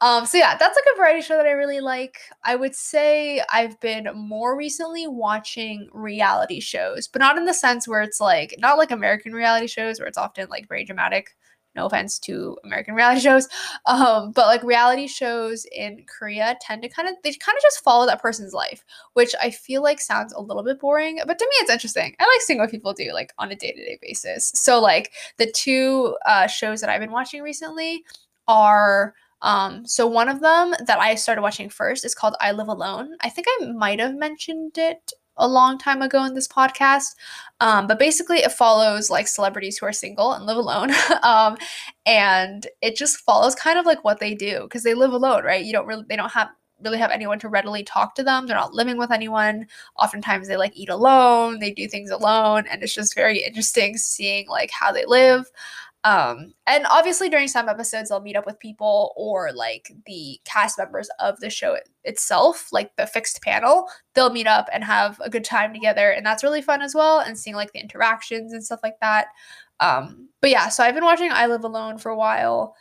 Um, 0.03 0.27
so 0.27 0.37
yeah, 0.37 0.57
that's 0.59 0.77
like 0.77 0.95
a 0.95 0.99
variety 0.99 1.23
show 1.23 1.39
that 1.39 1.47
I 1.47 1.53
really 1.53 1.81
like. 1.81 2.19
I 2.45 2.55
would 2.55 2.75
say 2.75 3.43
I've 3.51 3.81
been 3.81 4.09
more 4.15 4.57
recently 4.57 5.07
watching 5.07 5.89
reality 5.93 6.61
shows, 6.61 7.09
but 7.09 7.21
not 7.21 7.39
in 7.39 7.47
the 7.47 7.55
sense 7.55 7.89
where 7.89 8.03
it's 8.03 8.21
like, 8.21 8.55
not 8.59 8.77
like 8.77 8.91
American 8.91 9.33
reality 9.33 9.69
shows 9.69 9.99
where 9.99 10.09
it's 10.09 10.19
often 10.19 10.49
like 10.51 10.69
very 10.69 10.85
dramatic 10.85 11.35
no 11.75 11.87
offense 11.87 12.19
to 12.21 12.57
American 12.65 12.95
reality 12.95 13.21
shows, 13.23 13.49
um, 13.87 14.33
but 14.33 14.47
like 14.47 14.63
reality 14.63 15.07
shows 15.07 15.67
in 15.73 16.05
Korea 16.07 16.57
tend 16.61 16.83
to 16.83 16.89
kind 16.89 17.09
of 17.09 17.15
they 17.23 17.33
kind 17.33 17.57
of 17.57 17.63
just 17.63 17.83
follow 17.83 18.07
that 18.07 18.23
person's 18.23 18.53
life, 18.53 18.85
which 19.15 19.35
I 19.41 19.51
feel 19.51 19.83
like 19.83 20.01
sounds 20.01 20.33
a 20.33 20.41
little 20.41 20.63
bit 20.63 20.81
boring, 20.81 21.21
but 21.27 21.39
to 21.39 21.45
me 21.45 21.57
it's 21.57 21.71
interesting. 21.71 22.15
I 22.19 22.25
like 22.25 22.43
seeing 22.43 22.59
what 22.59 22.71
people 22.71 22.93
do 22.93 23.13
like 23.13 23.33
on 23.39 23.51
a 23.51 23.57
day 23.57 23.73
to 23.73 23.85
day 23.85 23.99
basis. 24.01 24.53
So 24.55 24.81
like 24.81 25.13
the 25.39 25.51
two 25.51 26.17
uh, 26.27 26.47
shows 26.47 26.81
that 26.81 26.91
I've 26.91 27.01
been 27.01 27.13
watching 27.13 27.43
recently 27.43 28.05
are. 28.49 29.15
Um, 29.43 29.87
so 29.87 30.07
one 30.07 30.29
of 30.29 30.41
them 30.41 30.75
that 30.85 30.99
I 31.01 31.15
started 31.15 31.41
watching 31.41 31.71
first 31.71 32.05
is 32.05 32.15
called 32.15 32.37
I 32.43 32.53
Live 32.53 32.69
Alone. 32.69 33.17
I 33.23 33.31
think 33.31 33.47
I 33.49 33.73
might 33.73 33.99
have 33.99 34.15
mentioned 34.15 34.77
it 34.77 35.15
a 35.41 35.49
long 35.49 35.79
time 35.79 36.03
ago 36.03 36.25
in 36.25 36.35
this 36.35 36.49
podcast. 36.49 37.17
Um, 37.61 37.87
but 37.87 37.99
basically, 37.99 38.39
it 38.39 38.53
follows 38.53 39.11
like 39.11 39.29
celebrities 39.29 39.79
who 39.79 39.87
are 39.87 39.93
single 39.93 40.33
and 40.33 40.47
live 40.47 40.57
alone. 40.57 40.93
um, 41.23 41.57
and 42.07 42.67
it 42.81 42.97
just 42.97 43.19
follows 43.19 43.55
kind 43.55 43.79
of 43.79 43.87
like 43.87 44.05
what 44.05 44.21
they 44.21 44.35
do 44.35 44.63
because 44.63 44.83
they 44.83 44.95
live 44.95 45.13
alone, 45.13 45.45
right? 45.45 45.65
You 45.65 45.73
don't 45.73 45.87
really, 45.87 46.05
they 46.09 46.17
don't 46.17 46.33
have 46.33 46.51
really 46.83 46.99
have 46.99 47.11
anyone 47.11 47.39
to 47.41 47.49
readily 47.49 47.83
talk 47.83 48.15
to 48.15 48.23
them. 48.23 48.47
They're 48.47 48.57
not 48.57 48.75
living 48.75 48.97
with 48.97 49.11
anyone. 49.11 49.67
Oftentimes 49.99 50.49
they 50.49 50.57
like 50.57 50.77
eat 50.77 50.89
alone, 50.89 51.59
they 51.59 51.73
do 51.73 51.89
things 51.89 52.11
alone, 52.11 52.65
and 52.71 52.83
it's 52.83 52.95
just 52.95 53.15
very 53.15 53.39
interesting 53.43 53.97
seeing 53.97 54.49
like 54.49 54.71
how 54.71 54.93
they 54.93 55.05
live. 55.07 55.51
Um, 56.03 56.55
and 56.67 56.87
obviously 56.89 57.29
during 57.29 57.49
some 57.49 57.69
episodes 57.69 58.09
they'll 58.09 58.23
meet 58.23 58.37
up 58.37 58.47
with 58.47 58.59
people 58.59 59.13
or 59.17 59.53
like 59.53 59.93
the 60.07 60.41
cast 60.45 60.79
members 60.79 61.11
of 61.19 61.39
the 61.41 61.51
show 61.51 61.77
itself, 62.05 62.69
like 62.73 62.97
the 62.97 63.07
fixed 63.07 63.43
panel, 63.43 63.87
they'll 64.15 64.33
meet 64.33 64.47
up 64.47 64.69
and 64.73 64.83
have 64.83 65.21
a 65.21 65.29
good 65.29 65.45
time 65.45 65.75
together, 65.75 66.11
and 66.11 66.25
that's 66.25 66.43
really 66.43 66.63
fun 66.63 66.81
as 66.81 66.95
well. 66.95 67.21
And 67.21 67.39
seeing 67.39 67.57
like 67.57 67.73
the 67.73 67.81
interactions 67.81 68.53
and 68.53 68.65
stuff 68.65 68.81
like 68.83 68.99
that. 69.01 69.27
Um, 69.81 70.29
but 70.41 70.51
yeah, 70.51 70.69
so 70.69 70.85
I've 70.85 70.95
been 70.95 71.05
watching 71.05 71.33
I 71.33 71.47
Live 71.47 71.65
Alone 71.65 71.99
for 71.99 72.11
a 72.11 72.17
while 72.17 72.75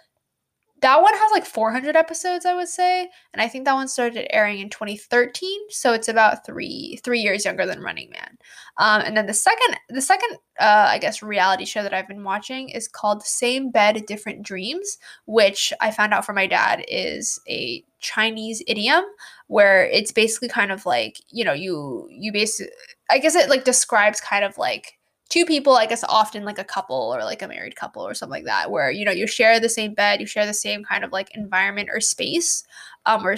that 0.82 1.02
one 1.02 1.14
has 1.14 1.32
like 1.32 1.46
400 1.46 1.96
episodes 1.96 2.46
i 2.46 2.54
would 2.54 2.68
say 2.68 3.10
and 3.34 3.42
i 3.42 3.48
think 3.48 3.66
that 3.66 3.74
one 3.74 3.88
started 3.88 4.34
airing 4.36 4.60
in 4.60 4.70
2013 4.70 5.60
so 5.70 5.94
it's 5.94 6.08
about 6.08 6.46
three 6.46 7.00
three 7.04 7.20
years 7.20 7.46
younger 7.46 7.66
than 7.66 7.82
running 7.82 8.10
man. 8.10 8.38
Um, 8.78 9.02
and 9.02 9.16
then 9.18 9.26
the 9.26 9.34
second 9.34 9.78
the 9.90 10.02
second 10.02 10.38
uh, 10.60 10.88
i 10.90 10.98
guess 10.98 11.22
reality 11.22 11.66
show 11.66 11.84
that 11.84 11.94
i've 11.94 12.08
been 12.08 12.24
watching 12.24 12.70
is 12.70 12.88
called 12.88 13.24
same 13.24 13.72
bed 13.72 14.06
different 14.06 14.44
dreams 14.44 14.98
which 15.26 15.74
i 15.82 15.92
found 15.92 16.14
out 16.14 16.26
from 16.26 16.36
my 16.36 16.48
dad 16.48 16.84
is 16.88 17.40
a 17.48 17.84
chinese 18.00 18.64
idiom 18.68 19.04
where 19.48 19.86
it's 19.88 20.12
basically 20.12 20.48
kind 20.48 20.72
of 20.72 20.86
like 20.86 21.20
you 21.30 21.44
know 21.44 21.54
you 21.54 22.08
you 22.12 22.32
basically 22.32 22.72
i 23.10 23.18
guess 23.18 23.36
it 23.36 23.50
like 23.50 23.64
describes 23.64 24.22
kind 24.22 24.46
of 24.46 24.58
like 24.58 24.99
two 25.30 25.46
people, 25.46 25.76
I 25.76 25.86
guess 25.86 26.04
often 26.04 26.44
like 26.44 26.60
a 26.60 26.64
couple 26.64 27.14
or 27.16 27.24
like 27.24 27.42
a 27.42 27.48
married 27.48 27.76
couple 27.76 28.06
or 28.06 28.14
something 28.14 28.32
like 28.32 28.46
that, 28.46 28.72
where 28.72 28.92
you 28.92 29.06
know 29.06 29.12
you 29.12 29.28
share 29.28 29.60
the 29.60 29.70
same 29.70 29.94
bed, 29.94 30.20
you 30.20 30.26
share 30.28 30.46
the 30.46 30.54
same 30.54 30.84
kind 30.84 31.04
of 31.04 31.12
like 31.12 31.36
environment 31.36 31.90
or 31.92 32.02
space, 32.02 32.64
um, 33.06 33.26
or 33.26 33.36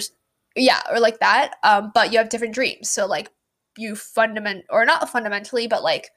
yeah, 0.56 0.80
or 0.90 1.00
like 1.00 1.20
that, 1.20 1.54
um, 1.62 1.92
but 1.94 2.12
you 2.12 2.18
have 2.18 2.28
different 2.28 2.54
dreams. 2.54 2.90
So 2.90 3.06
like 3.06 3.30
you 3.76 3.94
fundament 3.96 4.64
or 4.70 4.84
not 4.84 5.08
fundamentally, 5.08 5.66
but 5.66 5.82
like 5.82 6.10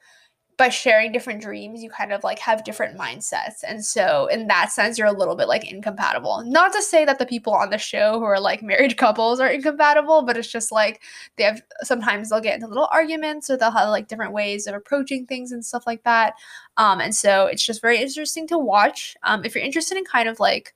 by 0.58 0.70
sharing 0.70 1.12
different 1.12 1.42
dreams, 1.42 1.82
you 1.82 1.90
kind 1.90 2.12
of 2.12 2.24
like 2.24 2.38
have 2.38 2.64
different 2.64 2.98
mindsets. 2.98 3.62
And 3.66 3.84
so, 3.84 4.26
in 4.26 4.46
that 4.46 4.72
sense, 4.72 4.96
you're 4.96 5.06
a 5.06 5.12
little 5.12 5.36
bit 5.36 5.48
like 5.48 5.70
incompatible. 5.70 6.42
Not 6.46 6.72
to 6.72 6.82
say 6.82 7.04
that 7.04 7.18
the 7.18 7.26
people 7.26 7.52
on 7.52 7.68
the 7.68 7.78
show 7.78 8.18
who 8.18 8.24
are 8.24 8.40
like 8.40 8.62
married 8.62 8.96
couples 8.96 9.38
are 9.38 9.48
incompatible, 9.48 10.22
but 10.22 10.36
it's 10.36 10.50
just 10.50 10.72
like 10.72 11.02
they 11.36 11.44
have 11.44 11.62
sometimes 11.82 12.30
they'll 12.30 12.40
get 12.40 12.54
into 12.54 12.68
little 12.68 12.88
arguments 12.90 13.50
or 13.50 13.56
they'll 13.56 13.70
have 13.70 13.90
like 13.90 14.08
different 14.08 14.32
ways 14.32 14.66
of 14.66 14.74
approaching 14.74 15.26
things 15.26 15.52
and 15.52 15.64
stuff 15.64 15.86
like 15.86 16.02
that. 16.04 16.34
Um, 16.78 17.00
and 17.00 17.14
so, 17.14 17.46
it's 17.46 17.64
just 17.64 17.82
very 17.82 18.00
interesting 18.00 18.46
to 18.48 18.58
watch. 18.58 19.14
Um, 19.24 19.44
if 19.44 19.54
you're 19.54 19.64
interested 19.64 19.98
in 19.98 20.04
kind 20.04 20.28
of 20.28 20.40
like, 20.40 20.74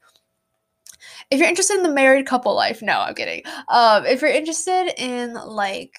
if 1.30 1.38
you're 1.38 1.48
interested 1.48 1.76
in 1.78 1.82
the 1.82 1.88
married 1.88 2.26
couple 2.26 2.54
life, 2.54 2.82
no, 2.82 3.00
I'm 3.00 3.14
kidding. 3.14 3.42
Um, 3.68 4.04
if 4.04 4.20
you're 4.20 4.30
interested 4.30 4.92
in 4.98 5.34
like 5.34 5.98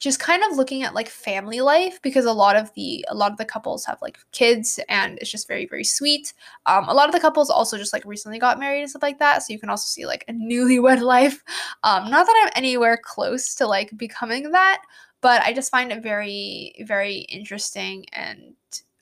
just 0.00 0.18
kind 0.18 0.42
of 0.42 0.56
looking 0.56 0.82
at 0.82 0.94
like 0.94 1.08
family 1.08 1.60
life 1.60 2.00
because 2.02 2.24
a 2.24 2.32
lot 2.32 2.56
of 2.56 2.72
the 2.74 3.04
a 3.08 3.14
lot 3.14 3.30
of 3.30 3.38
the 3.38 3.44
couples 3.44 3.84
have 3.84 4.00
like 4.00 4.18
kids 4.32 4.80
and 4.88 5.18
it's 5.18 5.30
just 5.30 5.46
very 5.46 5.66
very 5.66 5.84
sweet. 5.84 6.32
Um, 6.66 6.88
a 6.88 6.94
lot 6.94 7.08
of 7.08 7.14
the 7.14 7.20
couples 7.20 7.50
also 7.50 7.76
just 7.78 7.92
like 7.92 8.04
recently 8.06 8.38
got 8.38 8.58
married 8.58 8.80
and 8.80 8.90
stuff 8.90 9.02
like 9.02 9.18
that 9.18 9.42
so 9.42 9.52
you 9.52 9.60
can 9.60 9.70
also 9.70 9.86
see 9.86 10.06
like 10.06 10.24
a 10.26 10.32
newlywed 10.50 11.00
life. 11.00 11.44
Um, 11.84 12.10
not 12.10 12.26
that 12.26 12.42
i'm 12.44 12.52
anywhere 12.56 12.98
close 13.02 13.54
to 13.56 13.66
like 13.66 13.96
becoming 13.96 14.50
that 14.52 14.82
but 15.20 15.42
i 15.42 15.52
just 15.52 15.70
find 15.70 15.92
it 15.92 16.02
very 16.02 16.74
very 16.86 17.18
interesting 17.28 18.06
and 18.12 18.54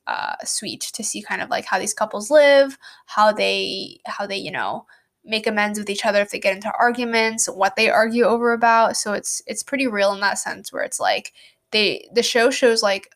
uh, 0.07 0.35
sweet 0.43 0.81
to 0.81 1.05
see 1.05 1.21
kind 1.23 1.43
of 1.43 1.51
like 1.51 1.67
how 1.67 1.79
these 1.79 1.93
couples 1.93 2.31
live 2.31 2.79
how 3.07 3.31
they 3.31 4.01
how 4.07 4.27
they 4.27 4.37
you 4.37 4.51
know 4.51 4.87
make 5.29 5.47
amends 5.47 5.79
with 5.79 5.91
each 5.91 6.05
other 6.05 6.21
if 6.21 6.31
they 6.31 6.41
get 6.41 6.55
into 6.57 6.73
arguments, 6.79 7.49
what 7.49 7.77
they 7.77 7.91
argue 7.91 8.25
over 8.25 8.53
about. 8.53 8.97
So 8.97 9.13
it's 9.13 9.43
it's 9.47 9.63
pretty 9.63 9.87
real 9.87 10.13
in 10.13 10.21
that 10.21 10.39
sense 10.39 10.73
where 10.73 10.83
it's 10.83 10.99
like 10.99 11.33
they 11.71 12.09
the 12.13 12.23
show 12.23 12.51
shows 12.51 12.83
like 12.83 13.11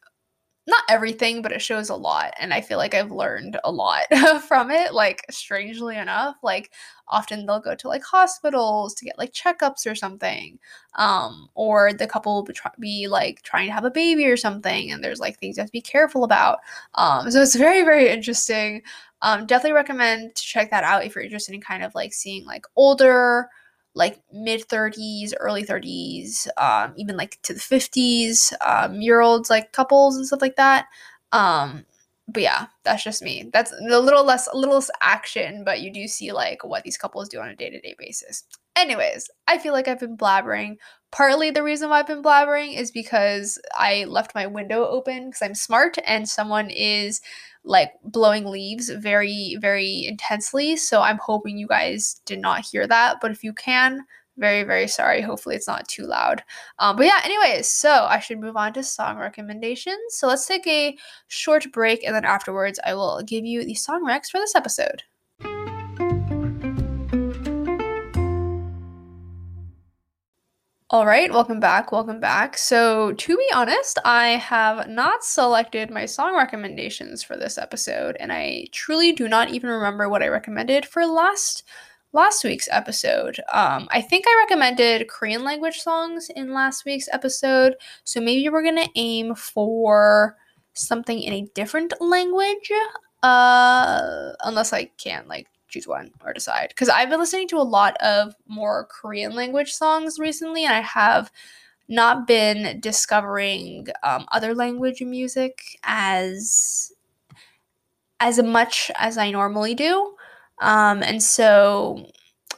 not 0.66 0.84
everything, 0.88 1.42
but 1.42 1.52
it 1.52 1.60
shows 1.60 1.88
a 1.88 1.94
lot. 1.96 2.32
And 2.38 2.54
I 2.54 2.60
feel 2.60 2.78
like 2.78 2.94
I've 2.94 3.10
learned 3.10 3.58
a 3.64 3.72
lot 3.72 4.02
from 4.48 4.70
it. 4.70 4.94
Like, 4.94 5.24
strangely 5.30 5.96
enough, 5.96 6.36
like, 6.42 6.70
often 7.08 7.44
they'll 7.44 7.60
go 7.60 7.74
to 7.74 7.88
like 7.88 8.02
hospitals 8.02 8.94
to 8.94 9.04
get 9.04 9.18
like 9.18 9.32
checkups 9.32 9.90
or 9.90 9.94
something. 9.94 10.58
Um, 10.94 11.48
or 11.54 11.92
the 11.92 12.06
couple 12.06 12.34
will 12.34 12.42
be, 12.44 12.52
try- 12.52 12.70
be 12.78 13.08
like 13.08 13.42
trying 13.42 13.66
to 13.66 13.72
have 13.72 13.84
a 13.84 13.90
baby 13.90 14.26
or 14.26 14.36
something. 14.36 14.90
And 14.90 15.02
there's 15.02 15.20
like 15.20 15.38
things 15.38 15.56
you 15.56 15.62
have 15.62 15.68
to 15.68 15.72
be 15.72 15.80
careful 15.80 16.24
about. 16.24 16.58
Um, 16.94 17.30
so 17.30 17.40
it's 17.42 17.56
very, 17.56 17.82
very 17.82 18.08
interesting. 18.08 18.82
Um, 19.22 19.46
definitely 19.46 19.72
recommend 19.72 20.34
to 20.34 20.42
check 20.42 20.70
that 20.70 20.84
out 20.84 21.04
if 21.04 21.14
you're 21.14 21.24
interested 21.24 21.54
in 21.54 21.60
kind 21.60 21.82
of 21.84 21.94
like 21.94 22.12
seeing 22.12 22.44
like 22.44 22.66
older, 22.76 23.48
like 23.94 24.20
mid 24.32 24.68
30s, 24.68 25.34
early 25.38 25.64
30s, 25.64 26.48
um, 26.56 26.94
even 26.96 27.16
like 27.16 27.38
to 27.42 27.54
the 27.54 27.60
50s, 27.60 28.52
um, 28.64 29.00
year 29.00 29.20
olds, 29.20 29.50
like 29.50 29.72
couples 29.72 30.16
and 30.16 30.26
stuff 30.26 30.42
like 30.42 30.56
that. 30.56 30.86
Um, 31.32 31.84
but 32.28 32.42
yeah, 32.42 32.66
that's 32.84 33.04
just 33.04 33.22
me. 33.22 33.50
That's 33.52 33.72
a 33.72 34.00
little 34.00 34.24
less, 34.24 34.48
a 34.52 34.56
little 34.56 34.76
less 34.76 34.90
action, 35.00 35.64
but 35.64 35.80
you 35.80 35.92
do 35.92 36.06
see 36.08 36.32
like 36.32 36.64
what 36.64 36.84
these 36.84 36.96
couples 36.96 37.28
do 37.28 37.40
on 37.40 37.48
a 37.48 37.56
day 37.56 37.68
to 37.70 37.80
day 37.80 37.94
basis. 37.98 38.44
Anyways, 38.76 39.28
I 39.48 39.58
feel 39.58 39.72
like 39.74 39.88
I've 39.88 40.00
been 40.00 40.16
blabbering. 40.16 40.76
Partly 41.10 41.50
the 41.50 41.62
reason 41.62 41.90
why 41.90 41.98
I've 41.98 42.06
been 42.06 42.22
blabbering 42.22 42.74
is 42.74 42.90
because 42.90 43.58
I 43.74 44.04
left 44.04 44.34
my 44.34 44.46
window 44.46 44.86
open 44.86 45.26
because 45.26 45.42
I'm 45.42 45.54
smart 45.54 45.98
and 46.06 46.26
someone 46.26 46.70
is 46.70 47.20
like 47.64 47.92
blowing 48.04 48.44
leaves 48.44 48.88
very, 48.88 49.56
very 49.60 50.06
intensely. 50.06 50.76
So 50.76 51.00
I'm 51.00 51.18
hoping 51.18 51.58
you 51.58 51.66
guys 51.68 52.20
did 52.24 52.40
not 52.40 52.64
hear 52.64 52.86
that. 52.86 53.18
But 53.20 53.30
if 53.30 53.44
you 53.44 53.52
can, 53.52 54.04
very, 54.38 54.62
very 54.62 54.88
sorry. 54.88 55.20
Hopefully, 55.20 55.56
it's 55.56 55.68
not 55.68 55.86
too 55.88 56.06
loud. 56.06 56.42
Um, 56.78 56.96
but 56.96 57.06
yeah, 57.06 57.20
anyways, 57.24 57.68
so 57.68 58.06
I 58.08 58.18
should 58.18 58.40
move 58.40 58.56
on 58.56 58.72
to 58.72 58.82
song 58.82 59.18
recommendations. 59.18 60.00
So 60.10 60.26
let's 60.26 60.46
take 60.46 60.66
a 60.66 60.96
short 61.28 61.70
break, 61.72 62.02
and 62.04 62.14
then 62.14 62.24
afterwards, 62.24 62.80
I 62.84 62.94
will 62.94 63.22
give 63.22 63.44
you 63.44 63.64
the 63.64 63.74
song 63.74 64.04
recs 64.06 64.30
for 64.30 64.38
this 64.38 64.54
episode. 64.54 65.02
All 70.92 71.06
right, 71.06 71.32
welcome 71.32 71.58
back. 71.58 71.90
Welcome 71.90 72.20
back. 72.20 72.58
So, 72.58 73.12
to 73.14 73.36
be 73.36 73.46
honest, 73.54 73.98
I 74.04 74.30
have 74.36 74.88
not 74.88 75.24
selected 75.24 75.90
my 75.90 76.04
song 76.04 76.36
recommendations 76.36 77.22
for 77.22 77.34
this 77.34 77.56
episode, 77.56 78.14
and 78.20 78.30
I 78.30 78.66
truly 78.72 79.12
do 79.12 79.26
not 79.26 79.48
even 79.48 79.70
remember 79.70 80.10
what 80.10 80.22
I 80.22 80.28
recommended 80.28 80.84
for 80.84 81.06
last 81.06 81.62
last 82.12 82.44
week's 82.44 82.68
episode. 82.70 83.40
Um, 83.54 83.88
I 83.90 84.02
think 84.02 84.26
I 84.28 84.44
recommended 84.46 85.08
Korean 85.08 85.42
language 85.44 85.78
songs 85.78 86.28
in 86.36 86.52
last 86.52 86.84
week's 86.84 87.08
episode, 87.10 87.76
so 88.04 88.20
maybe 88.20 88.50
we're 88.50 88.62
gonna 88.62 88.88
aim 88.94 89.34
for 89.34 90.36
something 90.74 91.22
in 91.22 91.32
a 91.32 91.48
different 91.54 91.94
language. 92.02 92.70
Uh, 93.22 94.32
unless 94.44 94.74
I 94.74 94.84
can't 94.98 95.26
like 95.26 95.46
choose 95.72 95.88
one 95.88 96.12
or 96.24 96.32
decide. 96.32 96.68
Because 96.68 96.88
I've 96.88 97.10
been 97.10 97.18
listening 97.18 97.48
to 97.48 97.56
a 97.56 97.62
lot 97.62 97.96
of 97.98 98.34
more 98.46 98.86
Korean 98.90 99.34
language 99.34 99.72
songs 99.72 100.18
recently, 100.18 100.64
and 100.64 100.74
I 100.74 100.80
have 100.80 101.30
not 101.88 102.26
been 102.26 102.80
discovering 102.80 103.88
um, 104.02 104.26
other 104.32 104.54
language 104.54 105.02
music 105.02 105.78
as 105.82 106.92
as 108.20 108.40
much 108.40 108.90
as 108.98 109.18
I 109.18 109.32
normally 109.32 109.74
do. 109.74 110.14
Um, 110.60 111.02
and 111.02 111.20
so, 111.20 112.06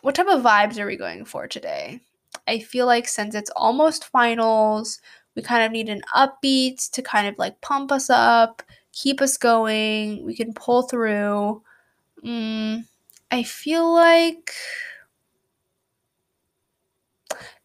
what 0.03 0.14
type 0.14 0.27
of 0.29 0.42
vibes 0.42 0.79
are 0.79 0.87
we 0.87 0.96
going 0.96 1.24
for 1.24 1.48
today? 1.48 2.00
I 2.46 2.59
feel 2.59 2.85
like 2.85 3.09
since 3.09 3.35
it's 3.35 3.50
almost 3.57 4.05
finals, 4.05 5.00
we 5.35 5.42
kind 5.42 5.64
of 5.64 5.72
need 5.72 5.88
an 5.88 6.03
upbeat 6.14 6.90
to 6.90 7.03
kind 7.03 7.27
of 7.27 7.38
like 7.38 7.61
pump 7.62 7.90
us 7.90 8.11
up, 8.11 8.62
keep 8.92 9.22
us 9.22 9.38
going. 9.38 10.24
We 10.24 10.37
can 10.37 10.53
pull 10.53 10.83
through. 10.83 11.62
Mm, 12.24 12.85
I 13.34 13.42
feel 13.42 13.92
like 13.92 14.52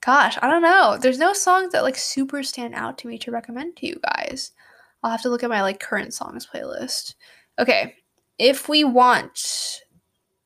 gosh, 0.02 0.36
I 0.42 0.50
don't 0.50 0.64
know. 0.64 0.98
There's 1.00 1.20
no 1.20 1.32
songs 1.34 1.74
that 1.74 1.84
like 1.84 1.96
super 1.96 2.42
stand 2.42 2.74
out 2.74 2.98
to 2.98 3.08
me 3.08 3.20
to 3.20 3.30
recommend 3.30 3.78
to 3.78 3.86
you 3.86 4.00
guys. 4.04 4.52
I'll 5.04 5.12
have 5.12 5.22
to 5.22 5.30
look 5.30 5.44
at 5.44 5.50
my 5.52 5.62
like 5.62 5.80
current 5.80 6.12
songs 6.12 6.48
playlist. 6.52 7.14
Okay, 7.60 7.94
if 8.40 8.68
we 8.68 8.84
want 8.84 9.84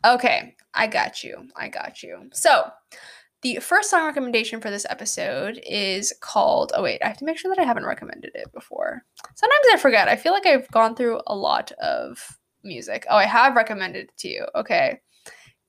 Okay, 0.05 0.57
I 0.73 0.88
got 0.88 1.23
you. 1.23 1.47
I 1.55 1.69
got 1.69 2.03
you. 2.03 2.29
So, 2.33 2.69
the 3.43 3.59
first 3.59 3.89
song 3.89 4.05
recommendation 4.05 4.59
for 4.59 4.69
this 4.69 4.86
episode 4.89 5.62
is 5.65 6.13
called. 6.19 6.73
Oh, 6.75 6.83
wait, 6.83 7.01
I 7.01 7.07
have 7.07 7.17
to 7.19 7.25
make 7.25 7.38
sure 7.38 7.55
that 7.55 7.62
I 7.62 7.65
haven't 7.65 7.86
recommended 7.86 8.31
it 8.36 8.51
before. 8.51 9.05
Sometimes 9.36 9.67
I 9.73 9.77
forget. 9.77 10.09
I 10.09 10.17
feel 10.17 10.33
like 10.33 10.45
I've 10.45 10.69
gone 10.71 10.95
through 10.95 11.21
a 11.27 11.36
lot 11.36 11.71
of 11.81 12.38
music. 12.63 13.05
Oh, 13.09 13.15
I 13.15 13.25
have 13.25 13.55
recommended 13.55 14.09
it 14.09 14.17
to 14.17 14.27
you. 14.27 14.45
Okay. 14.55 14.99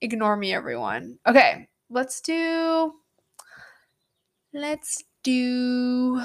Ignore 0.01 0.37
me, 0.37 0.53
everyone. 0.53 1.19
Okay, 1.27 1.67
let's 1.89 2.21
do. 2.21 2.93
Let's 4.53 5.03
do. 5.23 6.21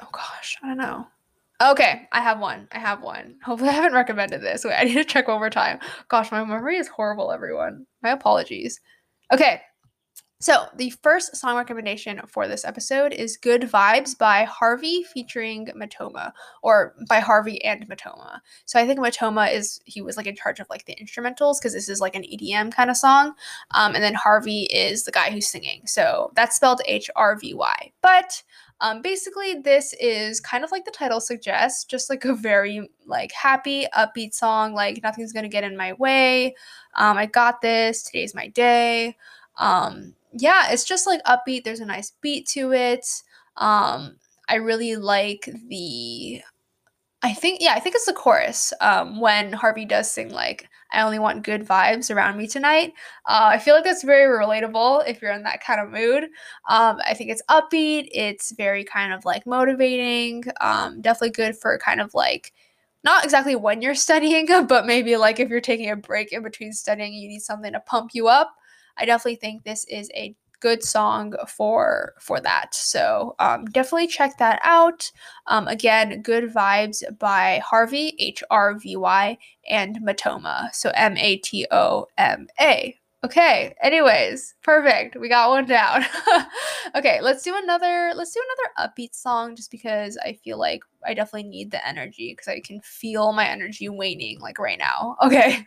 Oh 0.00 0.08
gosh, 0.10 0.58
I 0.62 0.68
don't 0.68 0.78
know. 0.78 1.06
Okay, 1.62 2.08
I 2.10 2.20
have 2.20 2.40
one. 2.40 2.66
I 2.72 2.78
have 2.78 3.02
one. 3.02 3.36
Hopefully, 3.44 3.70
I 3.70 3.74
haven't 3.74 3.92
recommended 3.92 4.40
this. 4.40 4.64
Wait, 4.64 4.74
I 4.74 4.84
need 4.84 4.94
to 4.94 5.04
check 5.04 5.28
one 5.28 5.38
more 5.38 5.50
time. 5.50 5.78
Gosh, 6.08 6.32
my 6.32 6.44
memory 6.44 6.76
is 6.76 6.88
horrible, 6.88 7.30
everyone. 7.30 7.86
My 8.02 8.10
apologies. 8.10 8.80
Okay, 9.32 9.60
so, 10.42 10.66
the 10.74 10.90
first 10.90 11.36
song 11.36 11.56
recommendation 11.56 12.20
for 12.26 12.48
this 12.48 12.64
episode 12.64 13.12
is 13.12 13.36
Good 13.36 13.62
Vibes 13.62 14.18
by 14.18 14.42
Harvey 14.42 15.04
featuring 15.04 15.68
Matoma, 15.76 16.32
or 16.64 16.96
by 17.08 17.20
Harvey 17.20 17.64
and 17.64 17.88
Matoma. 17.88 18.40
So, 18.64 18.80
I 18.80 18.84
think 18.84 18.98
Matoma 18.98 19.54
is, 19.54 19.80
he 19.84 20.02
was 20.02 20.16
like 20.16 20.26
in 20.26 20.34
charge 20.34 20.58
of 20.58 20.68
like 20.68 20.84
the 20.86 20.96
instrumentals 20.96 21.60
because 21.60 21.74
this 21.74 21.88
is 21.88 22.00
like 22.00 22.16
an 22.16 22.24
EDM 22.24 22.74
kind 22.74 22.90
of 22.90 22.96
song. 22.96 23.34
Um, 23.70 23.94
and 23.94 24.02
then 24.02 24.14
Harvey 24.14 24.62
is 24.64 25.04
the 25.04 25.12
guy 25.12 25.30
who's 25.30 25.46
singing. 25.46 25.82
So, 25.86 26.32
that's 26.34 26.56
spelled 26.56 26.82
H 26.86 27.08
R 27.14 27.38
V 27.38 27.54
Y. 27.54 27.92
But 28.02 28.42
um, 28.80 29.00
basically, 29.00 29.60
this 29.60 29.94
is 30.00 30.40
kind 30.40 30.64
of 30.64 30.72
like 30.72 30.84
the 30.84 30.90
title 30.90 31.20
suggests, 31.20 31.84
just 31.84 32.10
like 32.10 32.24
a 32.24 32.34
very 32.34 32.90
like 33.06 33.30
happy, 33.30 33.86
upbeat 33.96 34.34
song. 34.34 34.74
Like 34.74 35.04
nothing's 35.04 35.32
gonna 35.32 35.48
get 35.48 35.62
in 35.62 35.76
my 35.76 35.92
way. 35.92 36.56
Um, 36.96 37.16
I 37.16 37.26
got 37.26 37.60
this. 37.60 38.02
Today's 38.02 38.34
my 38.34 38.48
day. 38.48 39.16
Um, 39.56 40.14
yeah, 40.32 40.70
it's 40.72 40.84
just 40.84 41.06
like 41.06 41.22
upbeat. 41.24 41.64
There's 41.64 41.80
a 41.80 41.86
nice 41.86 42.12
beat 42.22 42.46
to 42.50 42.72
it. 42.72 43.06
Um, 43.56 44.16
I 44.48 44.56
really 44.56 44.96
like 44.96 45.48
the 45.68 46.42
I 47.22 47.32
think 47.34 47.60
yeah, 47.60 47.74
I 47.74 47.80
think 47.80 47.94
it's 47.94 48.06
the 48.06 48.12
chorus 48.12 48.72
um, 48.80 49.20
when 49.20 49.52
Harvey 49.52 49.84
does 49.84 50.10
sing 50.10 50.30
like 50.30 50.68
"I 50.92 51.02
only 51.02 51.18
want 51.20 51.44
good 51.44 51.66
vibes 51.66 52.14
around 52.14 52.36
me 52.36 52.48
tonight." 52.48 52.94
Uh, 53.28 53.50
I 53.52 53.58
feel 53.58 53.74
like 53.76 53.84
that's 53.84 54.02
very 54.02 54.26
relatable 54.26 55.08
if 55.08 55.22
you're 55.22 55.32
in 55.32 55.44
that 55.44 55.62
kind 55.64 55.80
of 55.80 55.90
mood. 55.90 56.24
Um, 56.68 56.98
I 57.06 57.14
think 57.14 57.30
it's 57.30 57.42
upbeat. 57.50 58.08
It's 58.12 58.52
very 58.56 58.84
kind 58.84 59.12
of 59.12 59.24
like 59.24 59.46
motivating. 59.46 60.44
Um, 60.60 61.00
definitely 61.00 61.30
good 61.30 61.56
for 61.56 61.78
kind 61.78 62.00
of 62.00 62.12
like 62.14 62.52
not 63.04 63.24
exactly 63.24 63.54
when 63.56 63.82
you're 63.82 63.94
studying, 64.08 64.46
but 64.66 64.86
maybe 64.86 65.16
like 65.16 65.38
if 65.40 65.48
you're 65.48 65.60
taking 65.60 65.90
a 65.90 65.96
break 65.96 66.32
in 66.32 66.42
between 66.42 66.72
studying, 66.72 67.12
you 67.14 67.28
need 67.28 67.42
something 67.42 67.72
to 67.72 67.80
pump 67.80 68.10
you 68.14 68.28
up. 68.28 68.52
I 68.98 69.04
definitely 69.04 69.36
think 69.36 69.64
this 69.64 69.84
is 69.86 70.10
a 70.14 70.34
good 70.62 70.82
song 70.82 71.34
for 71.48 72.14
for 72.20 72.40
that. 72.40 72.74
So 72.74 73.34
um, 73.40 73.66
definitely 73.66 74.06
check 74.06 74.38
that 74.38 74.60
out. 74.62 75.10
Um, 75.48 75.66
again, 75.68 76.22
Good 76.22 76.44
Vibes 76.54 77.02
by 77.18 77.60
Harvey 77.64 78.14
H 78.18 78.42
R 78.50 78.78
V 78.78 78.96
Y 78.96 79.36
and 79.68 79.98
Matoma. 80.00 80.72
So 80.72 80.90
M 80.94 81.16
A 81.18 81.36
T 81.38 81.66
O 81.70 82.06
M 82.16 82.46
A. 82.60 82.96
Okay. 83.24 83.74
Anyways, 83.82 84.54
perfect. 84.62 85.16
We 85.16 85.28
got 85.28 85.50
one 85.50 85.66
down. 85.66 86.04
okay, 86.96 87.20
let's 87.20 87.44
do 87.44 87.56
another. 87.56 88.12
Let's 88.16 88.32
do 88.32 88.40
another 88.44 88.92
upbeat 88.92 89.14
song, 89.14 89.54
just 89.54 89.70
because 89.70 90.18
I 90.18 90.32
feel 90.32 90.58
like 90.58 90.82
I 91.06 91.14
definitely 91.14 91.48
need 91.48 91.70
the 91.70 91.86
energy 91.86 92.32
because 92.32 92.48
I 92.48 92.60
can 92.60 92.80
feel 92.80 93.32
my 93.32 93.46
energy 93.48 93.88
waning 93.88 94.40
like 94.40 94.58
right 94.58 94.78
now. 94.78 95.16
Okay. 95.22 95.64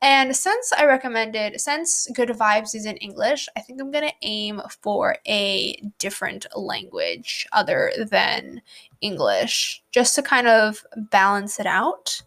And 0.00 0.34
since 0.34 0.72
I 0.72 0.84
recommended, 0.84 1.60
since 1.60 2.08
Good 2.12 2.30
Vibes 2.30 2.74
is 2.74 2.86
in 2.86 2.96
English, 2.96 3.48
I 3.56 3.60
think 3.60 3.80
I'm 3.80 3.92
going 3.92 4.08
to 4.08 4.14
aim 4.22 4.60
for 4.80 5.16
a 5.28 5.80
different 5.98 6.46
language 6.56 7.46
other 7.52 7.92
than 8.10 8.62
English, 9.00 9.82
just 9.92 10.14
to 10.16 10.22
kind 10.22 10.48
of 10.48 10.84
balance 10.96 11.60
it 11.60 11.66
out. 11.66 12.20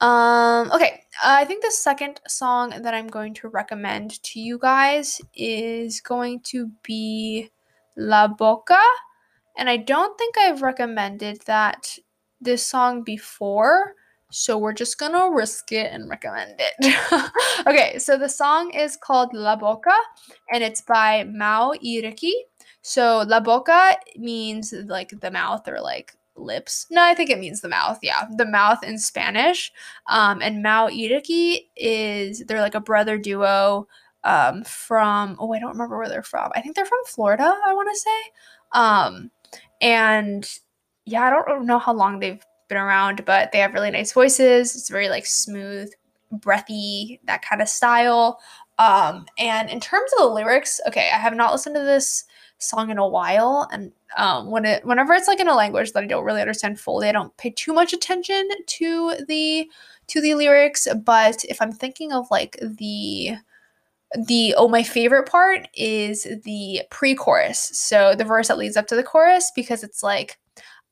Um, 0.00 0.70
okay, 0.72 1.04
I 1.24 1.46
think 1.46 1.64
the 1.64 1.70
second 1.70 2.20
song 2.28 2.74
that 2.82 2.92
I'm 2.92 3.08
going 3.08 3.32
to 3.34 3.48
recommend 3.48 4.22
to 4.24 4.40
you 4.40 4.58
guys 4.58 5.20
is 5.34 6.02
going 6.02 6.40
to 6.40 6.70
be 6.82 7.50
La 7.96 8.28
Boca. 8.28 8.82
And 9.56 9.70
I 9.70 9.78
don't 9.78 10.18
think 10.18 10.36
I've 10.36 10.60
recommended 10.60 11.40
that 11.46 11.98
this 12.42 12.66
song 12.66 13.04
before. 13.04 13.94
So 14.30 14.58
we're 14.58 14.72
just 14.72 14.98
gonna 14.98 15.30
risk 15.30 15.72
it 15.72 15.92
and 15.92 16.08
recommend 16.08 16.56
it. 16.58 17.30
okay, 17.66 17.98
so 17.98 18.18
the 18.18 18.28
song 18.28 18.72
is 18.72 18.96
called 18.96 19.32
La 19.32 19.56
Boca 19.56 19.94
and 20.52 20.62
it's 20.64 20.80
by 20.80 21.24
Mao 21.24 21.72
Iriki. 21.84 22.32
So 22.82 23.24
La 23.26 23.40
Boca 23.40 23.96
means 24.16 24.72
like 24.86 25.20
the 25.20 25.30
mouth 25.30 25.66
or 25.68 25.80
like 25.80 26.14
lips. 26.36 26.86
No, 26.90 27.02
I 27.02 27.14
think 27.14 27.30
it 27.30 27.38
means 27.38 27.60
the 27.60 27.68
mouth. 27.68 27.98
Yeah, 28.02 28.26
the 28.36 28.46
mouth 28.46 28.82
in 28.82 28.98
Spanish. 28.98 29.72
Um, 30.08 30.42
and 30.42 30.62
Mau 30.62 30.86
y 30.86 31.08
Ricky 31.10 31.70
is 31.76 32.44
they're 32.46 32.60
like 32.60 32.74
a 32.74 32.80
brother 32.80 33.18
duo 33.18 33.86
um, 34.24 34.64
from 34.64 35.36
oh 35.38 35.52
I 35.52 35.58
don't 35.58 35.72
remember 35.72 35.98
where 35.98 36.08
they're 36.08 36.22
from. 36.22 36.50
I 36.54 36.60
think 36.60 36.74
they're 36.74 36.84
from 36.84 37.04
Florida. 37.06 37.54
I 37.66 37.74
want 37.74 37.88
to 37.92 37.98
say. 37.98 38.20
Um, 38.72 39.30
and 39.80 40.48
yeah, 41.04 41.22
I 41.22 41.30
don't 41.30 41.66
know 41.66 41.78
how 41.78 41.92
long 41.94 42.18
they've 42.18 42.44
been 42.68 42.78
around, 42.78 43.24
but 43.24 43.52
they 43.52 43.58
have 43.58 43.74
really 43.74 43.90
nice 43.90 44.12
voices. 44.12 44.74
It's 44.74 44.88
very 44.88 45.08
like 45.08 45.26
smooth, 45.26 45.90
breathy, 46.30 47.20
that 47.24 47.42
kind 47.42 47.62
of 47.62 47.68
style. 47.68 48.40
Um, 48.78 49.26
and 49.38 49.70
in 49.70 49.80
terms 49.80 50.10
of 50.18 50.24
the 50.24 50.34
lyrics, 50.34 50.80
okay, 50.86 51.10
I 51.12 51.18
have 51.18 51.34
not 51.34 51.52
listened 51.52 51.76
to 51.76 51.82
this 51.82 52.24
song 52.58 52.90
in 52.90 52.98
a 52.98 53.08
while, 53.08 53.68
and 53.70 53.92
um, 54.16 54.50
when 54.50 54.64
it 54.64 54.84
whenever 54.84 55.14
it's 55.14 55.28
like 55.28 55.40
in 55.40 55.48
a 55.48 55.54
language 55.54 55.92
that 55.92 56.02
I 56.02 56.06
don't 56.06 56.24
really 56.24 56.40
understand 56.40 56.78
fully, 56.78 57.08
I 57.08 57.12
don't 57.12 57.36
pay 57.38 57.50
too 57.50 57.72
much 57.72 57.92
attention 57.92 58.48
to 58.66 59.14
the 59.28 59.70
to 60.08 60.20
the 60.20 60.34
lyrics. 60.34 60.86
But 61.04 61.44
if 61.44 61.60
I'm 61.62 61.72
thinking 61.72 62.12
of 62.12 62.30
like 62.30 62.58
the 62.62 63.36
the 64.14 64.54
oh 64.56 64.68
my 64.68 64.82
favorite 64.82 65.28
part 65.28 65.68
is 65.74 66.26
the 66.44 66.80
pre-chorus 66.90 67.58
so 67.74 68.14
the 68.14 68.24
verse 68.24 68.46
that 68.48 68.56
leads 68.56 68.76
up 68.76 68.86
to 68.86 68.94
the 68.94 69.02
chorus 69.02 69.50
because 69.54 69.82
it's 69.82 70.00
like 70.00 70.38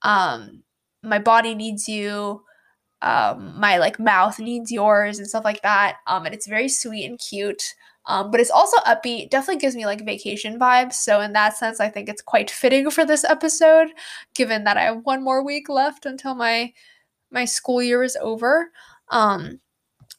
um 0.02 0.63
my 1.04 1.18
body 1.18 1.54
needs 1.54 1.88
you 1.88 2.42
um, 3.04 3.58
my 3.60 3.76
like 3.76 4.00
mouth 4.00 4.38
needs 4.38 4.72
yours 4.72 5.18
and 5.18 5.28
stuff 5.28 5.44
like 5.44 5.60
that 5.62 5.98
um, 6.06 6.24
and 6.24 6.34
it's 6.34 6.46
very 6.46 6.68
sweet 6.68 7.04
and 7.04 7.18
cute 7.18 7.74
um, 8.06 8.30
but 8.30 8.40
it's 8.40 8.50
also 8.50 8.76
upbeat 8.78 9.30
definitely 9.30 9.60
gives 9.60 9.76
me 9.76 9.86
like 9.86 10.04
vacation 10.04 10.58
vibes 10.58 10.94
so 10.94 11.20
in 11.20 11.32
that 11.34 11.56
sense 11.56 11.80
i 11.80 11.88
think 11.88 12.08
it's 12.08 12.22
quite 12.22 12.50
fitting 12.50 12.90
for 12.90 13.04
this 13.04 13.24
episode 13.24 13.88
given 14.34 14.64
that 14.64 14.78
i 14.78 14.82
have 14.82 15.04
one 15.04 15.22
more 15.22 15.44
week 15.44 15.68
left 15.68 16.06
until 16.06 16.34
my 16.34 16.72
my 17.30 17.44
school 17.44 17.82
year 17.82 18.02
is 18.02 18.16
over 18.22 18.70
um, 19.10 19.60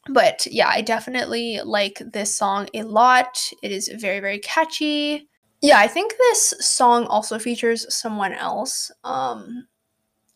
but 0.08 0.46
yeah 0.48 0.68
i 0.68 0.80
definitely 0.80 1.60
like 1.64 2.00
this 2.12 2.32
song 2.32 2.68
a 2.72 2.82
lot 2.82 3.50
it 3.62 3.72
is 3.72 3.88
very 3.88 4.20
very 4.20 4.38
catchy. 4.38 5.28
Yeah 5.60 5.78
i 5.78 5.88
think 5.88 6.14
this 6.16 6.54
song 6.60 7.06
also 7.06 7.38
features 7.38 7.92
someone 7.92 8.32
else 8.32 8.92
um, 9.02 9.66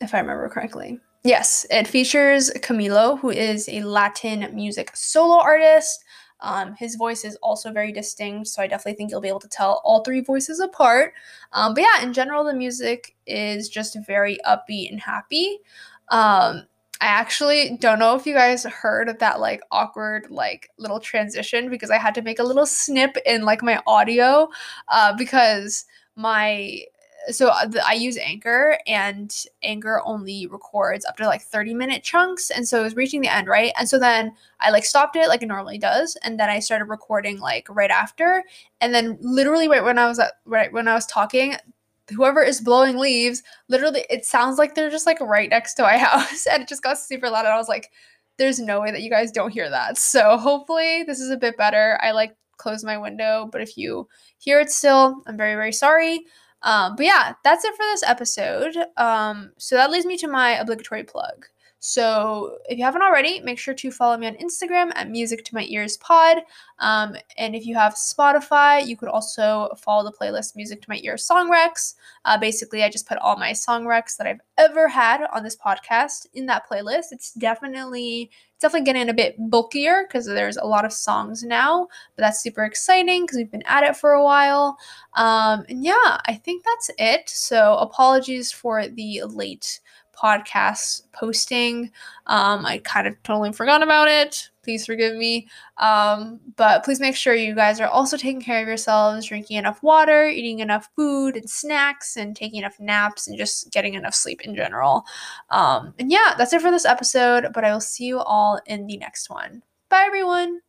if 0.00 0.14
i 0.14 0.18
remember 0.18 0.48
correctly 0.48 0.98
Yes, 1.22 1.66
it 1.70 1.86
features 1.86 2.50
Camilo, 2.56 3.18
who 3.18 3.28
is 3.28 3.68
a 3.68 3.82
Latin 3.82 4.48
music 4.54 4.90
solo 4.94 5.38
artist. 5.38 6.02
Um, 6.40 6.74
his 6.78 6.94
voice 6.94 7.24
is 7.24 7.36
also 7.42 7.70
very 7.70 7.92
distinct, 7.92 8.48
so 8.48 8.62
I 8.62 8.66
definitely 8.66 8.94
think 8.94 9.10
you'll 9.10 9.20
be 9.20 9.28
able 9.28 9.40
to 9.40 9.48
tell 9.48 9.82
all 9.84 10.02
three 10.02 10.22
voices 10.22 10.60
apart. 10.60 11.12
Um, 11.52 11.74
but 11.74 11.82
yeah, 11.82 12.02
in 12.02 12.14
general, 12.14 12.42
the 12.42 12.54
music 12.54 13.14
is 13.26 13.68
just 13.68 13.98
very 14.06 14.38
upbeat 14.46 14.90
and 14.90 14.98
happy. 14.98 15.58
Um, 16.08 16.64
I 17.02 17.06
actually 17.06 17.76
don't 17.78 17.98
know 17.98 18.16
if 18.16 18.26
you 18.26 18.32
guys 18.32 18.64
heard 18.64 19.18
that 19.20 19.40
like 19.40 19.60
awkward 19.70 20.26
like 20.30 20.70
little 20.78 21.00
transition 21.00 21.68
because 21.68 21.90
I 21.90 21.98
had 21.98 22.14
to 22.14 22.22
make 22.22 22.38
a 22.38 22.44
little 22.44 22.66
snip 22.66 23.16
in 23.26 23.44
like 23.44 23.62
my 23.62 23.82
audio 23.86 24.48
uh, 24.88 25.14
because 25.16 25.84
my 26.16 26.80
so 27.28 27.48
uh, 27.48 27.70
I 27.86 27.94
use 27.94 28.16
Anchor, 28.16 28.78
and 28.86 29.34
Anchor 29.62 30.02
only 30.04 30.46
records 30.46 31.04
up 31.04 31.16
to 31.18 31.26
like 31.26 31.42
30 31.42 31.74
minute 31.74 32.02
chunks. 32.02 32.50
And 32.50 32.66
so 32.66 32.80
it 32.80 32.84
was 32.84 32.96
reaching 32.96 33.20
the 33.20 33.32
end, 33.32 33.46
right? 33.46 33.72
And 33.78 33.88
so 33.88 33.98
then 33.98 34.32
I 34.60 34.70
like 34.70 34.84
stopped 34.84 35.16
it 35.16 35.28
like 35.28 35.42
it 35.42 35.46
normally 35.46 35.78
does. 35.78 36.16
And 36.22 36.38
then 36.40 36.48
I 36.48 36.60
started 36.60 36.86
recording 36.86 37.38
like 37.38 37.66
right 37.68 37.90
after. 37.90 38.44
And 38.80 38.94
then 38.94 39.18
literally 39.20 39.68
right 39.68 39.84
when 39.84 39.98
I 39.98 40.06
was 40.06 40.18
at, 40.18 40.32
right 40.44 40.72
when 40.72 40.88
I 40.88 40.94
was 40.94 41.06
talking, 41.06 41.56
whoever 42.10 42.42
is 42.42 42.60
blowing 42.60 42.96
leaves, 42.96 43.42
literally 43.68 44.04
it 44.10 44.24
sounds 44.24 44.58
like 44.58 44.74
they're 44.74 44.90
just 44.90 45.06
like 45.06 45.20
right 45.20 45.50
next 45.50 45.74
to 45.74 45.82
my 45.82 45.98
house. 45.98 46.46
And 46.46 46.62
it 46.62 46.68
just 46.68 46.82
got 46.82 46.98
super 46.98 47.28
loud. 47.28 47.44
And 47.44 47.54
I 47.54 47.58
was 47.58 47.68
like, 47.68 47.90
there's 48.38 48.58
no 48.58 48.80
way 48.80 48.90
that 48.90 49.02
you 49.02 49.10
guys 49.10 49.30
don't 49.30 49.52
hear 49.52 49.68
that. 49.68 49.98
So 49.98 50.38
hopefully 50.38 51.02
this 51.02 51.20
is 51.20 51.30
a 51.30 51.36
bit 51.36 51.56
better. 51.56 51.98
I 52.02 52.12
like 52.12 52.34
close 52.56 52.84
my 52.84 52.96
window, 52.98 53.48
but 53.50 53.60
if 53.60 53.76
you 53.76 54.08
hear 54.38 54.60
it 54.60 54.70
still, 54.70 55.22
I'm 55.26 55.36
very, 55.36 55.54
very 55.54 55.72
sorry. 55.72 56.20
Um, 56.62 56.96
but 56.96 57.06
yeah, 57.06 57.34
that's 57.42 57.64
it 57.64 57.74
for 57.74 57.84
this 57.84 58.02
episode. 58.02 58.76
Um, 58.96 59.52
so 59.58 59.76
that 59.76 59.90
leads 59.90 60.06
me 60.06 60.16
to 60.18 60.28
my 60.28 60.52
obligatory 60.52 61.04
plug. 61.04 61.46
So 61.80 62.58
if 62.68 62.76
you 62.78 62.84
haven't 62.84 63.00
already, 63.02 63.40
make 63.40 63.58
sure 63.58 63.72
to 63.72 63.90
follow 63.90 64.18
me 64.18 64.26
on 64.26 64.34
Instagram 64.34 64.92
at 64.94 65.08
Music 65.08 65.44
to 65.46 65.54
My 65.54 65.64
Ears 65.64 65.96
Pod. 65.96 66.38
Um, 66.78 67.16
and 67.38 67.56
if 67.56 67.64
you 67.64 67.74
have 67.74 67.94
Spotify, 67.94 68.86
you 68.86 68.98
could 68.98 69.08
also 69.08 69.70
follow 69.78 70.04
the 70.04 70.16
playlist 70.16 70.56
Music 70.56 70.82
to 70.82 70.90
My 70.90 71.00
Ears 71.02 71.24
Song 71.24 71.50
Recs. 71.50 71.94
Uh, 72.26 72.36
basically, 72.36 72.84
I 72.84 72.90
just 72.90 73.08
put 73.08 73.16
all 73.18 73.36
my 73.36 73.54
song 73.54 73.84
recs 73.84 74.18
that 74.18 74.26
I've 74.26 74.42
ever 74.58 74.88
had 74.88 75.26
on 75.32 75.42
this 75.42 75.56
podcast 75.56 76.26
in 76.34 76.44
that 76.46 76.68
playlist. 76.68 77.12
It's 77.12 77.32
definitely 77.32 78.30
it's 78.60 78.60
definitely 78.60 78.84
getting 78.84 79.08
a 79.08 79.14
bit 79.14 79.36
bulkier 79.38 80.04
because 80.06 80.26
there's 80.26 80.58
a 80.58 80.66
lot 80.66 80.84
of 80.84 80.92
songs 80.92 81.42
now, 81.42 81.88
but 82.14 82.22
that's 82.24 82.42
super 82.42 82.64
exciting 82.64 83.22
because 83.22 83.38
we've 83.38 83.50
been 83.50 83.62
at 83.62 83.84
it 83.84 83.96
for 83.96 84.12
a 84.12 84.22
while. 84.22 84.76
Um, 85.14 85.64
and 85.70 85.82
yeah, 85.82 86.20
I 86.26 86.38
think 86.44 86.62
that's 86.62 86.90
it. 86.98 87.30
So 87.30 87.76
apologies 87.76 88.52
for 88.52 88.86
the 88.86 89.22
late 89.24 89.80
podcast 90.20 91.02
posting. 91.12 91.90
Um, 92.26 92.66
I 92.66 92.78
kind 92.84 93.06
of 93.06 93.20
totally 93.22 93.52
forgot 93.52 93.82
about 93.82 94.08
it. 94.08 94.50
Please 94.62 94.84
forgive 94.84 95.16
me. 95.16 95.48
Um, 95.78 96.38
but 96.56 96.84
please 96.84 97.00
make 97.00 97.16
sure 97.16 97.34
you 97.34 97.54
guys 97.54 97.80
are 97.80 97.88
also 97.88 98.16
taking 98.16 98.42
care 98.42 98.60
of 98.60 98.68
yourselves, 98.68 99.26
drinking 99.26 99.56
enough 99.56 99.82
water, 99.82 100.26
eating 100.26 100.58
enough 100.58 100.88
food 100.94 101.36
and 101.36 101.48
snacks, 101.48 102.16
and 102.16 102.36
taking 102.36 102.58
enough 102.58 102.78
naps, 102.78 103.26
and 103.26 103.38
just 103.38 103.70
getting 103.72 103.94
enough 103.94 104.14
sleep 104.14 104.42
in 104.42 104.54
general. 104.54 105.04
Um, 105.50 105.94
and 105.98 106.10
yeah, 106.10 106.34
that's 106.36 106.52
it 106.52 106.60
for 106.60 106.70
this 106.70 106.84
episode, 106.84 107.48
but 107.54 107.64
I 107.64 107.72
will 107.72 107.80
see 107.80 108.04
you 108.04 108.20
all 108.20 108.60
in 108.66 108.86
the 108.86 108.98
next 108.98 109.30
one. 109.30 109.62
Bye, 109.88 110.04
everyone. 110.06 110.60